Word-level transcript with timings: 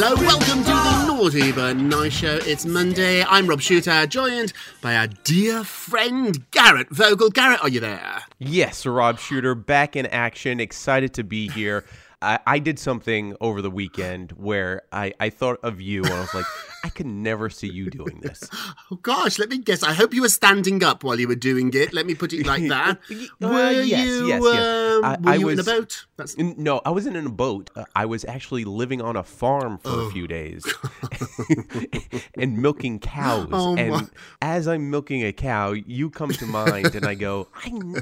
Hello, 0.00 0.14
Welcome 0.14 0.62
to 0.62 0.70
the 0.70 1.06
Naughty 1.08 1.50
But 1.50 1.76
Nice 1.76 2.12
Show. 2.12 2.38
It's 2.42 2.64
Monday. 2.64 3.24
I'm 3.24 3.48
Rob 3.48 3.60
Shooter, 3.60 4.06
joined 4.06 4.52
by 4.80 4.94
our 4.94 5.08
dear 5.08 5.64
friend 5.64 6.48
Garrett 6.52 6.88
Vogel. 6.90 7.30
Garrett, 7.30 7.60
are 7.62 7.68
you 7.68 7.80
there? 7.80 8.22
Yes, 8.38 8.86
Rob 8.86 9.18
Shooter 9.18 9.56
back 9.56 9.96
in 9.96 10.06
action. 10.06 10.60
Excited 10.60 11.14
to 11.14 11.24
be 11.24 11.48
here. 11.48 11.84
I, 12.22 12.38
I 12.46 12.58
did 12.60 12.78
something 12.78 13.36
over 13.40 13.60
the 13.60 13.70
weekend 13.70 14.32
where 14.32 14.82
I, 14.92 15.14
I 15.18 15.30
thought 15.30 15.58
of 15.64 15.80
you 15.80 16.04
and 16.04 16.12
I 16.12 16.20
was 16.20 16.34
like, 16.34 16.46
I 16.84 16.88
could 16.90 17.06
never 17.06 17.50
see 17.50 17.68
you 17.68 17.90
doing 17.90 18.20
this. 18.20 18.48
Oh 18.90 18.96
gosh, 18.96 19.38
let 19.38 19.50
me 19.50 19.58
guess. 19.58 19.82
I 19.82 19.92
hope 19.92 20.14
you 20.14 20.22
were 20.22 20.30
standing 20.30 20.82
up 20.82 21.04
while 21.04 21.20
you 21.20 21.28
were 21.28 21.34
doing 21.34 21.70
it. 21.74 21.92
Let 21.92 22.06
me 22.06 22.14
put 22.14 22.32
it 22.32 22.46
like 22.46 22.66
that. 22.68 22.98
Uh, 23.10 23.48
were 23.48 23.70
yes, 23.82 24.06
you? 24.06 24.26
yes, 24.28 24.42
yes. 24.42 24.44
um, 24.44 25.04
I- 25.04 25.16
were 25.20 25.30
I 25.30 25.34
you 25.34 25.48
in 25.50 25.58
a 25.60 25.62
boat? 25.62 26.06
That's 26.16 26.38
No, 26.38 26.80
I 26.86 26.90
wasn't 26.90 27.16
in 27.16 27.26
a 27.26 27.30
boat. 27.30 27.68
Uh, 27.76 27.84
I 27.94 28.06
was 28.06 28.24
actually 28.24 28.64
living 28.64 29.02
on 29.02 29.14
a 29.16 29.22
farm 29.22 29.76
for 29.78 29.90
Oh. 29.90 30.06
a 30.06 30.10
few 30.10 30.26
days 30.26 30.64
and 32.34 32.58
milking 32.58 32.98
cows. 32.98 33.48
Oh, 33.52 33.76
and 33.76 33.90
my. 33.90 34.06
as 34.42 34.66
I'm 34.68 34.90
milking 34.90 35.22
a 35.24 35.32
cow, 35.32 35.72
you 35.72 36.10
come 36.10 36.30
to 36.30 36.46
mind, 36.46 36.94
and 36.94 37.04
I 37.04 37.14
go, 37.14 37.48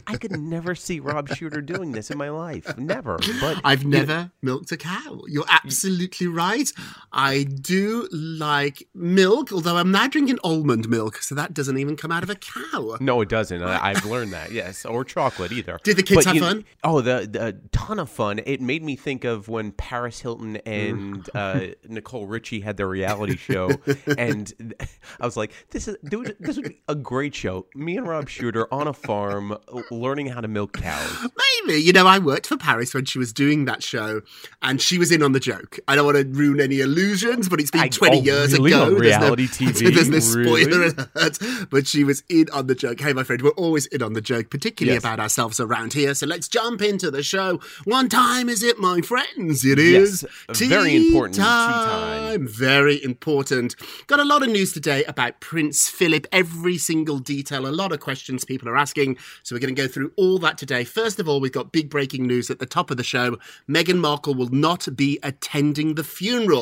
I 0.07 0.17
could 0.17 0.39
never 0.39 0.75
see 0.75 1.01
Rob 1.01 1.29
Shooter 1.35 1.61
doing 1.61 1.93
this 1.93 2.11
in 2.11 2.19
my 2.19 2.31
life. 2.31 2.77
Never. 2.79 3.19
But 3.41 3.61
I've 3.65 3.83
you 3.83 3.89
know- 3.91 3.99
never 3.99 4.31
milked 4.43 4.73
a 4.73 4.77
cow. 4.77 5.23
You're 5.27 5.45
absolutely 5.51 6.27
right. 6.27 6.71
I 7.13 7.43
do 7.45 8.09
like 8.13 8.66
milk, 8.95 9.53
although 9.53 9.77
I'm 9.77 9.91
now 9.91 10.09
drinking 10.09 10.39
almond 10.45 10.89
milk, 10.89 11.19
so 11.19 11.35
that 11.35 11.55
doesn't 11.55 11.79
even 11.79 11.97
come 11.97 12.11
out 12.13 12.23
of 12.23 12.31
a 12.31 12.35
cow. 12.35 12.97
No, 13.01 13.21
it 13.21 13.29
doesn't. 13.29 13.63
I, 13.63 13.91
I've 13.91 14.05
learned 14.05 14.33
that. 14.33 14.53
Yes, 14.53 14.85
or 14.85 15.05
chocolate 15.05 15.53
either. 15.53 15.79
Did 15.83 15.97
the 15.97 16.03
kids 16.03 16.25
have 16.25 16.35
you- 16.35 16.41
fun? 16.41 16.65
Oh, 16.85 17.01
the, 17.01 17.29
the 17.31 17.61
ton 17.73 17.99
of 17.99 18.09
fun. 18.11 18.41
It 18.47 18.61
made 18.61 18.83
me 18.83 18.97
think 18.97 19.25
of 19.25 19.49
when 19.49 19.73
Paris 19.73 20.21
Hilton 20.21 20.57
and 20.59 21.29
uh, 21.35 21.61
Nicole 21.89 22.27
Richie 22.27 22.61
had 22.61 22.77
their 22.77 22.89
reality 22.89 23.37
show, 23.37 23.71
and 24.17 24.53
I 25.21 25.25
was 25.25 25.37
like, 25.37 25.53
"This 25.71 25.89
is 25.89 25.97
dude, 26.05 26.37
this 26.41 26.57
would 26.57 26.69
be 26.69 26.81
a 26.89 26.95
great 26.95 27.35
show." 27.35 27.67
Me 27.75 27.97
and 27.97 28.07
Rob 28.07 28.29
Shooter 28.29 28.73
on 28.73 28.87
a 28.87 28.93
farm, 28.93 29.57
learning 29.91 30.27
how 30.27 30.41
to 30.41 30.49
milk 30.49 30.73
cows. 30.75 31.27
Maybe. 31.67 31.81
You 31.81 31.93
know, 31.93 32.07
I 32.07 32.19
worked 32.19 32.47
for 32.47 32.57
Paris 32.57 32.95
when 32.95 33.05
she 33.05 33.19
was 33.19 33.33
doing 33.33 33.65
that 33.67 33.83
show, 33.83 34.23
and 34.63 34.81
she 34.81 34.99
was 34.99 35.11
in 35.11 35.23
on 35.23 35.33
the 35.33 35.41
joke. 35.41 35.79
I 35.89 35.95
don't 35.95 36.05
want 36.05 36.17
to 36.19 36.25
ruin 36.25 36.61
any 36.61 36.81
illusions, 36.81 37.49
but 37.49 37.61
it's 37.61 37.71
been 37.71 37.83
I- 37.83 37.89
20 37.89 38.19
oh, 38.19 38.23
years 38.23 38.53
ago. 38.59 38.83
On 38.87 38.89
There's 38.99 39.19
no- 39.19 39.29
reality 39.35 39.47
TV? 39.47 39.95
There's 39.95 40.09
no 40.09 40.19
spoiler 40.21 40.91
Really? 40.91 41.67
but 41.71 41.87
she 41.87 42.05
was 42.05 42.23
in 42.29 42.47
on 42.53 42.67
the 42.67 42.75
joke. 42.75 43.01
Hey, 43.01 43.13
my 43.13 43.23
friend, 43.23 43.43
we're 43.43 43.51
always 43.51 43.87
in 43.87 44.03
on 44.03 44.13
the 44.15 44.21
joke, 44.21 44.51
particularly 44.51 44.95
Yes. 44.97 45.03
about 45.03 45.21
ourselves 45.21 45.61
around 45.61 45.93
here. 45.93 46.15
So 46.15 46.27
let's 46.27 46.49
jump 46.49 46.83
into 46.83 47.11
the 47.11 47.23
show. 47.23 47.61
One 47.85 48.09
time 48.09 48.49
is 48.49 48.63
it, 48.63 48.79
my 48.79 49.01
friends? 49.01 49.65
It 49.65 49.79
is 49.79 50.25
Yes, 50.49 50.63
a 50.63 50.69
very 50.69 50.97
important 50.97 51.35
tea 51.37 51.43
time. 51.43 52.47
Very 52.49 53.03
important. 53.03 53.77
Got 54.07 54.21
a 54.21 54.25
lot 54.25 54.43
of 54.43 54.49
news 54.49 54.73
today 54.73 55.05
about 55.05 55.41
Prince 55.41 55.89
Philip. 55.89 56.27
Every 56.33 56.79
single 56.79 57.19
detail, 57.19 57.67
a 57.67 57.71
lot 57.71 57.93
of 57.93 58.01
questions 58.01 58.45
people 58.45 58.69
are 58.69 58.77
asking. 58.77 59.17
So 59.43 59.55
we're 59.55 59.61
going 59.61 59.75
to 59.75 59.81
go 59.83 59.89
through 59.89 60.13
all 60.17 60.39
that 60.39 60.59
today. 60.59 60.85
First 60.85 61.19
of 61.21 61.29
all, 61.29 61.41
we've 61.41 61.53
got 61.53 61.73
big 61.73 61.89
breaking 61.91 62.27
news 62.27 62.51
at 62.51 62.59
the 62.59 62.67
top 62.67 62.91
of 62.91 62.97
the 62.97 63.05
show. 63.05 63.37
Meghan 63.69 63.99
Markle 63.99 64.35
will 64.35 64.49
not 64.51 64.89
be 64.97 65.19
attending 65.23 65.95
the 65.95 66.05
funeral. 66.05 66.57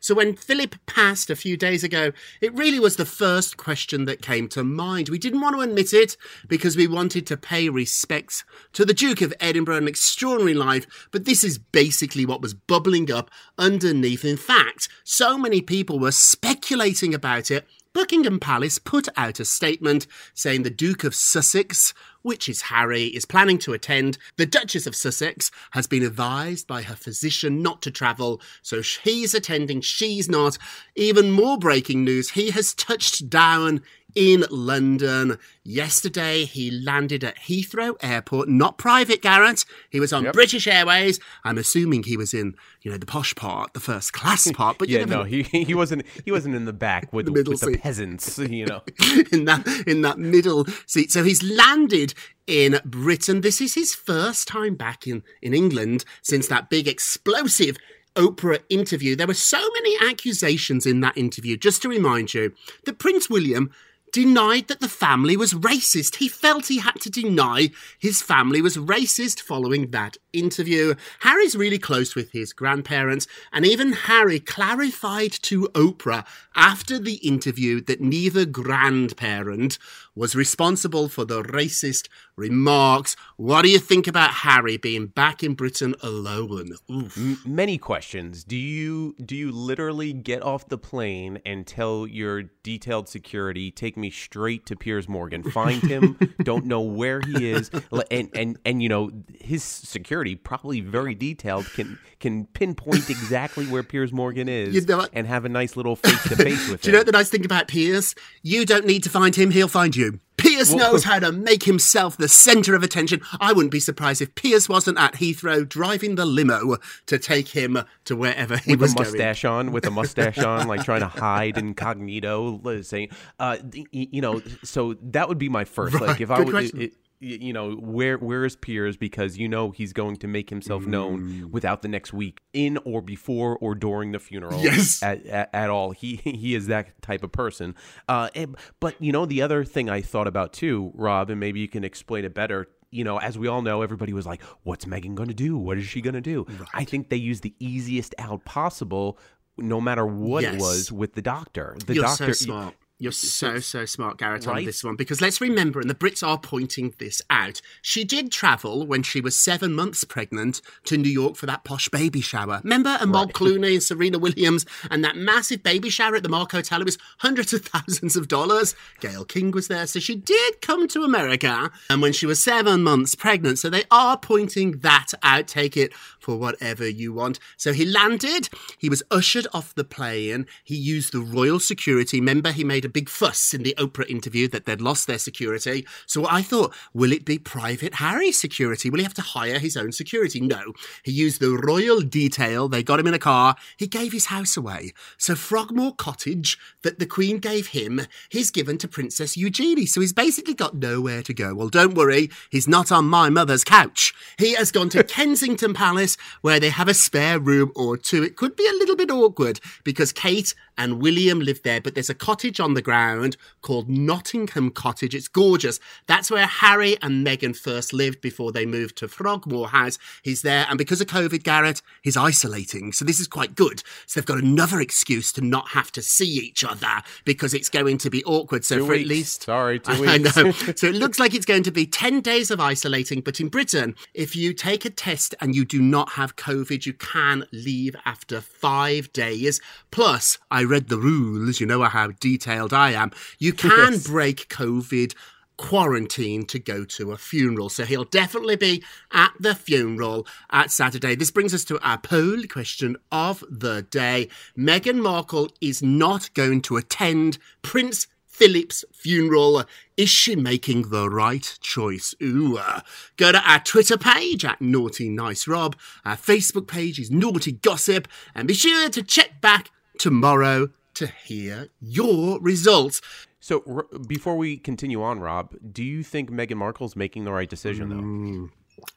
So 0.00 0.14
when 0.14 0.34
Philip 0.36 0.74
passed 0.86 1.30
a 1.34 1.36
few 1.36 1.56
days 1.56 1.82
ago, 1.82 2.12
it 2.40 2.54
really 2.54 2.78
was 2.78 2.94
the 2.94 3.04
first 3.04 3.56
question 3.56 4.04
that 4.04 4.22
came 4.22 4.48
to 4.48 4.62
mind. 4.62 5.08
We 5.08 5.18
didn't 5.18 5.40
want 5.40 5.56
to 5.56 5.62
admit 5.62 5.92
it 5.92 6.16
because 6.46 6.76
we 6.76 6.86
wanted 6.86 7.26
to 7.26 7.36
pay 7.36 7.68
respects 7.68 8.44
to 8.72 8.84
the 8.84 8.94
Duke 8.94 9.20
of 9.20 9.34
Edinburgh, 9.40 9.78
an 9.78 9.88
extraordinary 9.88 10.54
life, 10.54 11.08
but 11.10 11.24
this 11.24 11.42
is 11.42 11.58
basically 11.58 12.24
what 12.24 12.40
was 12.40 12.54
bubbling 12.54 13.10
up 13.10 13.30
underneath. 13.58 14.24
In 14.24 14.36
fact, 14.36 14.88
so 15.02 15.36
many 15.36 15.60
people 15.60 15.98
were 15.98 16.12
speculating 16.12 17.12
about 17.12 17.50
it. 17.50 17.66
Buckingham 17.92 18.38
Palace 18.40 18.78
put 18.78 19.08
out 19.16 19.40
a 19.40 19.44
statement 19.44 20.06
saying 20.34 20.62
the 20.62 20.70
Duke 20.70 21.04
of 21.04 21.14
Sussex 21.14 21.92
which 22.24 22.48
is 22.48 22.62
Harry, 22.62 23.04
is 23.04 23.26
planning 23.26 23.58
to 23.58 23.74
attend. 23.74 24.16
The 24.36 24.46
Duchess 24.46 24.86
of 24.86 24.96
Sussex 24.96 25.50
has 25.72 25.86
been 25.86 26.02
advised 26.02 26.66
by 26.66 26.80
her 26.80 26.96
physician 26.96 27.62
not 27.62 27.82
to 27.82 27.90
travel, 27.90 28.40
so 28.62 28.80
he's 28.80 29.34
attending, 29.34 29.82
she's 29.82 30.26
not. 30.26 30.56
Even 30.96 31.30
more 31.30 31.58
breaking 31.58 32.02
news 32.02 32.30
he 32.30 32.50
has 32.50 32.72
touched 32.72 33.28
down 33.28 33.82
in 34.14 34.44
London. 34.50 35.38
Yesterday, 35.62 36.44
he 36.44 36.70
landed 36.70 37.24
at 37.24 37.36
Heathrow 37.36 37.96
Airport, 38.02 38.48
not 38.48 38.78
private, 38.78 39.22
Garrett. 39.22 39.64
He 39.90 40.00
was 40.00 40.12
on 40.12 40.30
British 40.32 40.66
Airways. 40.66 41.18
I'm 41.42 41.58
assuming 41.58 42.02
he 42.02 42.16
was 42.16 42.34
in, 42.34 42.54
you 42.82 42.90
know, 42.90 42.98
the 42.98 43.06
posh 43.06 43.34
part, 43.34 43.72
the 43.74 43.80
first 43.80 44.12
class 44.12 44.50
part. 44.54 44.78
But 44.78 44.88
you 44.88 44.98
yeah, 44.98 45.04
never 45.04 45.14
no, 45.14 45.22
know. 45.22 45.24
he 45.24 45.42
he 45.42 45.74
wasn't 45.74 46.04
he 46.24 46.30
wasn't 46.30 46.54
in 46.54 46.64
the 46.64 46.72
back 46.72 47.12
with 47.12 47.26
The 47.26 47.32
the, 47.32 47.38
middle 47.38 47.52
with 47.52 47.60
the 47.60 47.78
peasants, 47.78 48.38
you 48.38 48.66
know. 48.66 48.82
in 49.32 49.46
that 49.46 49.66
in 49.86 50.02
that 50.02 50.18
middle 50.18 50.66
seat. 50.86 51.10
So 51.10 51.24
he's 51.24 51.42
landed 51.42 52.14
in 52.46 52.80
Britain. 52.84 53.40
This 53.40 53.60
is 53.60 53.74
his 53.74 53.94
first 53.94 54.46
time 54.46 54.74
back 54.74 55.06
in, 55.06 55.22
in 55.40 55.54
England 55.54 56.04
since 56.22 56.48
that 56.48 56.68
big 56.68 56.86
explosive 56.86 57.78
Oprah 58.16 58.62
interview. 58.68 59.16
There 59.16 59.26
were 59.26 59.34
so 59.34 59.58
many 59.58 59.96
accusations 60.10 60.86
in 60.86 61.00
that 61.00 61.16
interview. 61.16 61.56
Just 61.56 61.82
to 61.82 61.88
remind 61.88 62.34
you 62.34 62.52
that 62.84 62.98
Prince 62.98 63.28
William 63.28 63.70
denied 64.14 64.68
that 64.68 64.78
the 64.78 64.88
family 64.88 65.36
was 65.36 65.54
racist. 65.54 66.16
He 66.16 66.28
felt 66.28 66.68
he 66.68 66.78
had 66.78 67.00
to 67.00 67.10
deny 67.10 67.70
his 67.98 68.22
family 68.22 68.62
was 68.62 68.76
racist 68.76 69.40
following 69.40 69.90
that 69.90 70.16
interview. 70.32 70.94
Harry's 71.20 71.56
really 71.56 71.78
close 71.78 72.14
with 72.14 72.30
his 72.30 72.52
grandparents, 72.52 73.26
and 73.52 73.66
even 73.66 73.92
Harry 73.92 74.38
clarified 74.38 75.32
to 75.42 75.68
Oprah 75.74 76.24
after 76.54 76.96
the 76.96 77.14
interview 77.14 77.80
that 77.80 78.00
neither 78.00 78.44
grandparent 78.44 79.78
was 80.14 80.34
responsible 80.34 81.08
for 81.08 81.24
the 81.24 81.42
racist 81.42 82.08
remarks. 82.36 83.16
What 83.36 83.62
do 83.62 83.70
you 83.70 83.78
think 83.78 84.06
about 84.06 84.30
Harry 84.30 84.76
being 84.76 85.06
back 85.06 85.42
in 85.42 85.54
Britain 85.54 85.94
alone? 86.02 86.70
Oof. 86.90 87.46
Many 87.46 87.78
questions. 87.78 88.44
Do 88.44 88.56
you 88.56 89.14
do 89.24 89.36
you 89.36 89.50
literally 89.52 90.12
get 90.12 90.42
off 90.42 90.68
the 90.68 90.78
plane 90.78 91.40
and 91.44 91.66
tell 91.66 92.06
your 92.06 92.44
detailed 92.62 93.08
security, 93.08 93.70
take 93.70 93.96
me 93.96 94.10
straight 94.10 94.66
to 94.66 94.76
Piers 94.76 95.08
Morgan, 95.08 95.42
find 95.42 95.82
him, 95.82 96.18
don't 96.42 96.64
know 96.64 96.80
where 96.80 97.20
he 97.20 97.50
is, 97.50 97.70
and 98.10 98.28
and 98.34 98.58
and 98.64 98.82
you 98.82 98.88
know 98.88 99.10
his 99.40 99.62
security 99.62 100.34
probably 100.34 100.80
very 100.80 101.14
detailed 101.14 101.66
can 101.72 101.98
can 102.20 102.46
pinpoint 102.46 103.10
exactly 103.10 103.66
where 103.66 103.82
Piers 103.82 104.12
Morgan 104.12 104.48
is 104.48 104.74
You 104.74 104.80
know 104.86 105.06
and 105.12 105.26
have 105.26 105.44
a 105.44 105.48
nice 105.48 105.76
little 105.76 105.96
face 105.96 106.22
to 106.28 106.36
face 106.36 106.68
with 106.70 106.82
Do 106.82 106.90
you 106.90 106.96
know 106.96 107.02
the 107.02 107.12
nice 107.12 107.28
thing 107.28 107.44
about 107.44 107.68
Piers? 107.68 108.14
You 108.42 108.64
don't 108.64 108.86
need 108.86 109.02
to 109.04 109.10
find 109.10 109.34
him, 109.34 109.50
he'll 109.50 109.68
find 109.68 109.94
you. 109.94 110.03
Piers 110.36 110.70
Well- 110.74 110.92
knows 110.92 111.04
how 111.04 111.18
to 111.20 111.30
make 111.32 111.62
himself 111.62 112.16
the 112.16 112.28
centre 112.28 112.74
of 112.74 112.82
attention. 112.82 113.20
I 113.40 113.52
wouldn't 113.52 113.70
be 113.72 113.80
surprised 113.80 114.20
if 114.20 114.34
Piers 114.34 114.68
wasn't 114.68 114.98
at 114.98 115.14
Heathrow 115.14 115.66
driving 115.68 116.16
the 116.16 116.26
limo 116.26 116.76
to 117.06 117.18
take 117.18 117.48
him 117.48 117.78
to 118.04 118.16
wherever 118.16 118.56
he 118.58 118.72
with 118.72 118.80
was 118.80 118.92
a 118.92 118.96
going. 118.96 119.08
mustache 119.10 119.44
on, 119.44 119.72
with 119.72 119.86
a 119.86 119.90
mustache 119.90 120.38
on, 120.38 120.66
like 120.66 120.84
trying 120.84 121.00
to 121.00 121.06
hide 121.08 121.56
incognito, 121.56 122.60
saying, 122.82 123.08
uh, 123.38 123.58
you 123.92 124.20
know. 124.20 124.42
So 124.62 124.94
that 125.02 125.28
would 125.28 125.38
be 125.38 125.48
my 125.48 125.64
first. 125.64 125.94
Right, 125.94 126.08
Like 126.08 126.20
if 126.20 126.30
I 126.30 126.38
good 126.44 126.52
would, 126.52 126.64
it, 126.64 126.74
y- 126.74 126.90
you 127.24 127.52
know, 127.52 127.72
where 127.72 128.18
where 128.18 128.44
is 128.44 128.56
Piers? 128.56 128.96
Because 128.96 129.38
you 129.38 129.48
know 129.48 129.70
he's 129.70 129.92
going 129.92 130.16
to 130.16 130.26
make 130.28 130.50
himself 130.50 130.82
Mm. 130.84 130.86
known 130.88 131.48
without 131.50 131.82
the 131.82 131.88
next 131.88 132.12
week, 132.12 132.40
in 132.52 132.78
or 132.84 133.00
before 133.02 133.56
or 133.58 133.74
during 133.74 134.12
the 134.12 134.18
funeral. 134.18 134.60
Yes. 134.62 135.02
at, 135.02 135.24
at, 135.26 135.50
at 135.54 135.70
all. 135.70 135.90
He 135.92 136.16
he 136.16 136.54
is 136.54 136.66
that 136.68 137.00
type 137.02 137.22
of 137.24 137.32
person. 137.32 137.74
Uh, 138.08 138.28
and- 138.34 138.56
but 138.80 138.94
you 139.00 139.12
know, 139.12 139.26
the 139.26 139.42
other 139.42 139.64
thing 139.64 139.88
I 139.88 140.00
thought 140.02 140.26
about 140.26 140.52
too, 140.52 140.92
Rob, 140.94 141.30
and 141.30 141.40
maybe 141.40 141.60
you 141.60 141.68
can 141.68 141.84
explain 141.84 142.24
it 142.24 142.34
better. 142.34 142.68
You 142.90 143.02
know, 143.02 143.18
as 143.18 143.36
we 143.36 143.48
all 143.48 143.60
know, 143.62 143.82
everybody 143.82 144.12
was 144.12 144.24
like, 144.26 144.40
"What's 144.62 144.84
Meghan 144.84 145.14
going 145.16 145.28
to 145.28 145.34
do? 145.34 145.56
What 145.58 145.78
is 145.78 145.86
she 145.86 146.00
going 146.00 146.14
to 146.14 146.20
do?" 146.20 146.46
I 146.72 146.84
think 146.84 147.08
they 147.08 147.16
used 147.16 147.42
the 147.42 147.54
easiest 147.58 148.14
out 148.18 148.44
possible, 148.44 149.18
no 149.58 149.80
matter 149.80 150.06
what 150.06 150.44
it 150.44 150.60
was, 150.60 150.92
with 150.92 151.14
the 151.14 151.22
doctor. 151.22 151.76
The 151.86 151.94
You're 151.94 152.04
doctor, 152.04 152.34
so. 152.34 152.72
You're 153.04 153.12
so, 153.12 153.58
so 153.58 153.84
smart, 153.84 154.16
Garrett, 154.16 154.48
on 154.48 154.64
this 154.64 154.82
one. 154.82 154.96
Because 154.96 155.20
let's 155.20 155.38
remember, 155.38 155.78
and 155.78 155.90
the 155.90 155.94
Brits 155.94 156.26
are 156.26 156.38
pointing 156.38 156.94
this 156.98 157.20
out, 157.28 157.60
she 157.82 158.02
did 158.02 158.32
travel 158.32 158.86
when 158.86 159.02
she 159.02 159.20
was 159.20 159.36
seven 159.36 159.74
months 159.74 160.04
pregnant 160.04 160.62
to 160.84 160.96
New 160.96 161.10
York 161.10 161.36
for 161.36 161.44
that 161.44 161.64
posh 161.64 161.90
baby 161.90 162.22
shower. 162.22 162.62
Remember? 162.64 162.88
And 162.88 163.10
Amal 163.10 163.28
Clooney 163.28 163.74
and 163.74 163.82
Serena 163.82 164.18
Williams 164.18 164.64
and 164.90 165.04
that 165.04 165.16
massive 165.16 165.62
baby 165.62 165.90
shower 165.90 166.16
at 166.16 166.22
the 166.22 166.30
Mark 166.30 166.52
Hotel. 166.52 166.80
It 166.80 166.86
was 166.86 166.96
hundreds 167.18 167.52
of 167.52 167.66
thousands 167.66 168.16
of 168.16 168.26
dollars. 168.26 168.74
Gayle 169.00 169.26
King 169.26 169.50
was 169.50 169.68
there. 169.68 169.86
So 169.86 170.00
she 170.00 170.16
did 170.16 170.62
come 170.62 170.88
to 170.88 171.02
America. 171.02 171.70
And 171.90 172.00
when 172.00 172.14
she 172.14 172.24
was 172.24 172.42
seven 172.42 172.82
months 172.82 173.14
pregnant, 173.14 173.58
so 173.58 173.68
they 173.68 173.84
are 173.90 174.16
pointing 174.16 174.78
that 174.78 175.08
out. 175.22 175.46
Take 175.46 175.76
it 175.76 175.92
for 176.18 176.38
whatever 176.38 176.88
you 176.88 177.12
want. 177.12 177.38
So 177.58 177.74
he 177.74 177.84
landed. 177.84 178.48
He 178.78 178.88
was 178.88 179.02
ushered 179.10 179.46
off 179.52 179.74
the 179.74 179.84
plane. 179.84 180.46
He 180.64 180.74
used 180.74 181.12
the 181.12 181.20
royal 181.20 181.60
security. 181.60 182.18
Remember, 182.18 182.50
he 182.50 182.64
made 182.64 182.86
a 182.86 182.93
big 182.94 183.10
fuss 183.10 183.52
in 183.52 183.62
the 183.62 183.74
Oprah 183.76 184.08
interview 184.08 184.48
that 184.48 184.64
they'd 184.64 184.80
lost 184.80 185.06
their 185.06 185.18
security. 185.18 185.86
So 186.06 186.26
I 186.26 186.40
thought, 186.40 186.74
will 186.94 187.12
it 187.12 187.26
be 187.26 187.38
Private 187.38 187.94
Harry 187.94 188.32
security? 188.32 188.88
Will 188.88 188.98
he 188.98 189.02
have 189.02 189.12
to 189.14 189.22
hire 189.22 189.58
his 189.58 189.76
own 189.76 189.92
security? 189.92 190.40
No. 190.40 190.72
He 191.02 191.12
used 191.12 191.40
the 191.40 191.50
royal 191.50 192.00
detail. 192.00 192.68
They 192.68 192.82
got 192.82 193.00
him 193.00 193.08
in 193.08 193.12
a 193.12 193.18
car. 193.18 193.56
He 193.76 193.86
gave 193.86 194.12
his 194.12 194.26
house 194.26 194.56
away. 194.56 194.92
So 195.18 195.34
Frogmore 195.34 195.94
Cottage 195.94 196.56
that 196.82 196.98
the 196.98 197.06
Queen 197.06 197.38
gave 197.38 197.68
him, 197.68 198.00
he's 198.30 198.50
given 198.50 198.78
to 198.78 198.88
Princess 198.88 199.36
Eugenie. 199.36 199.86
So 199.86 200.00
he's 200.00 200.12
basically 200.12 200.54
got 200.54 200.76
nowhere 200.76 201.22
to 201.22 201.34
go. 201.34 201.54
Well, 201.54 201.68
don't 201.68 201.94
worry. 201.94 202.30
He's 202.50 202.68
not 202.68 202.92
on 202.92 203.06
my 203.06 203.28
mother's 203.28 203.64
couch. 203.64 204.14
He 204.38 204.54
has 204.54 204.70
gone 204.70 204.88
to 204.90 205.02
Kensington 205.14 205.74
Palace 205.74 206.16
where 206.42 206.60
they 206.60 206.70
have 206.70 206.88
a 206.88 206.94
spare 206.94 207.40
room 207.40 207.72
or 207.74 207.96
two. 207.96 208.22
It 208.22 208.36
could 208.36 208.54
be 208.54 208.68
a 208.68 208.78
little 208.78 208.96
bit 208.96 209.10
awkward 209.10 209.58
because 209.82 210.12
Kate 210.12 210.54
and 210.76 211.00
William 211.00 211.40
live 211.40 211.62
there, 211.62 211.80
but 211.80 211.94
there's 211.94 212.10
a 212.10 212.14
cottage 212.14 212.60
on 212.60 212.73
the 212.74 212.82
ground 212.82 213.36
called 213.62 213.88
Nottingham 213.88 214.70
Cottage. 214.70 215.14
It's 215.14 215.28
gorgeous. 215.28 215.80
That's 216.06 216.30
where 216.30 216.46
Harry 216.46 216.96
and 217.02 217.26
Meghan 217.26 217.56
first 217.56 217.92
lived 217.92 218.20
before 218.20 218.52
they 218.52 218.66
moved 218.66 218.96
to 218.98 219.08
Frogmore 219.08 219.68
House. 219.68 219.98
He's 220.22 220.42
there, 220.42 220.66
and 220.68 220.78
because 220.78 221.00
of 221.00 221.06
COVID, 221.06 221.42
Garrett, 221.42 221.82
he's 222.02 222.16
isolating. 222.16 222.92
So 222.92 223.04
this 223.04 223.20
is 223.20 223.26
quite 223.26 223.54
good. 223.54 223.82
So 224.06 224.20
they've 224.20 224.26
got 224.26 224.38
another 224.38 224.80
excuse 224.80 225.32
to 225.32 225.40
not 225.40 225.68
have 225.68 225.90
to 225.92 226.02
see 226.02 226.26
each 226.26 226.64
other 226.64 227.02
because 227.24 227.54
it's 227.54 227.68
going 227.68 227.98
to 227.98 228.10
be 228.10 228.24
awkward. 228.24 228.64
So 228.64 228.78
Two 228.78 228.86
for 228.86 228.94
at 228.94 229.06
least 229.06 229.44
Sorry, 229.44 229.78
two 229.78 230.00
weeks. 230.00 230.36
I 230.36 230.42
know. 230.42 230.50
so 230.76 230.86
it 230.86 230.94
looks 230.94 231.18
like 231.18 231.34
it's 231.34 231.46
going 231.46 231.62
to 231.64 231.70
be 231.70 231.86
10 231.86 232.20
days 232.20 232.50
of 232.50 232.60
isolating, 232.60 233.20
but 233.20 233.40
in 233.40 233.48
Britain, 233.48 233.94
if 234.12 234.34
you 234.36 234.52
take 234.52 234.84
a 234.84 234.90
test 234.90 235.34
and 235.40 235.54
you 235.54 235.64
do 235.64 235.80
not 235.80 236.10
have 236.10 236.36
COVID, 236.36 236.86
you 236.86 236.92
can 236.92 237.44
leave 237.52 237.96
after 238.04 238.40
five 238.40 239.12
days. 239.12 239.60
Plus, 239.90 240.38
I 240.50 240.64
read 240.64 240.88
the 240.88 240.98
rules, 240.98 241.60
you 241.60 241.66
know 241.66 241.82
how 241.84 242.08
detailed 242.20 242.63
I 242.72 242.92
am. 242.92 243.10
You 243.38 243.52
can 243.64 243.92
Yes. 243.92 244.06
break 244.06 244.48
COVID 244.48 245.14
quarantine 245.56 246.44
to 246.46 246.58
go 246.58 246.84
to 246.84 247.12
a 247.12 247.16
funeral. 247.16 247.68
So 247.68 247.84
he'll 247.84 248.04
definitely 248.04 248.56
be 248.56 248.82
at 249.12 249.32
the 249.38 249.54
funeral 249.54 250.26
at 250.50 250.70
Saturday. 250.72 251.14
This 251.14 251.30
brings 251.30 251.54
us 251.54 251.64
to 251.66 251.78
our 251.80 251.98
poll 251.98 252.42
question 252.48 252.96
of 253.12 253.44
the 253.48 253.82
day. 253.82 254.28
Meghan 254.58 255.00
Markle 255.00 255.50
is 255.60 255.80
not 255.82 256.32
going 256.34 256.60
to 256.62 256.76
attend 256.76 257.38
Prince 257.62 258.08
Philip's 258.26 258.84
funeral. 258.92 259.62
Is 259.96 260.08
she 260.10 260.34
making 260.34 260.90
the 260.90 261.08
right 261.08 261.56
choice? 261.60 262.16
Ooh. 262.20 262.58
uh, 262.58 262.80
go 263.16 263.30
to 263.30 263.38
our 263.48 263.60
Twitter 263.60 263.96
page 263.96 264.44
at 264.44 264.60
Naughty 264.60 265.08
Nice 265.08 265.46
Rob. 265.46 265.76
Our 266.04 266.16
Facebook 266.16 266.66
page 266.66 266.98
is 266.98 267.12
Naughty 267.12 267.52
Gossip. 267.52 268.08
And 268.34 268.48
be 268.48 268.54
sure 268.54 268.88
to 268.88 269.02
check 269.04 269.40
back 269.40 269.70
tomorrow 269.98 270.70
to 270.94 271.06
hear 271.06 271.68
your 271.80 272.40
results. 272.40 273.00
So 273.40 273.62
r- 273.66 273.86
before 274.06 274.36
we 274.36 274.56
continue 274.56 275.02
on, 275.02 275.20
Rob, 275.20 275.54
do 275.72 275.82
you 275.82 276.02
think 276.02 276.30
Meghan 276.30 276.56
Markle's 276.56 276.96
making 276.96 277.24
the 277.24 277.32
right 277.32 277.48
decision 277.48 277.88
though? 277.90 277.96
Mm. 277.96 278.50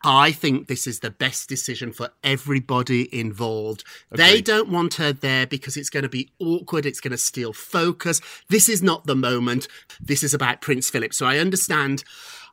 I 0.03 0.31
think 0.31 0.67
this 0.67 0.87
is 0.87 0.99
the 0.99 1.11
best 1.11 1.49
decision 1.49 1.91
for 1.91 2.09
everybody 2.23 3.13
involved. 3.17 3.83
They 4.09 4.41
don't 4.41 4.69
want 4.69 4.95
her 4.95 5.13
there 5.13 5.45
because 5.45 5.77
it's 5.77 5.89
going 5.89 6.03
to 6.03 6.09
be 6.09 6.31
awkward. 6.39 6.85
It's 6.85 6.99
going 6.99 7.11
to 7.11 7.17
steal 7.17 7.53
focus. 7.53 8.21
This 8.49 8.69
is 8.69 8.81
not 8.81 9.05
the 9.05 9.15
moment. 9.15 9.67
This 9.99 10.23
is 10.23 10.33
about 10.33 10.61
Prince 10.61 10.89
Philip. 10.89 11.13
So 11.13 11.25
I 11.25 11.37
understand. 11.37 12.03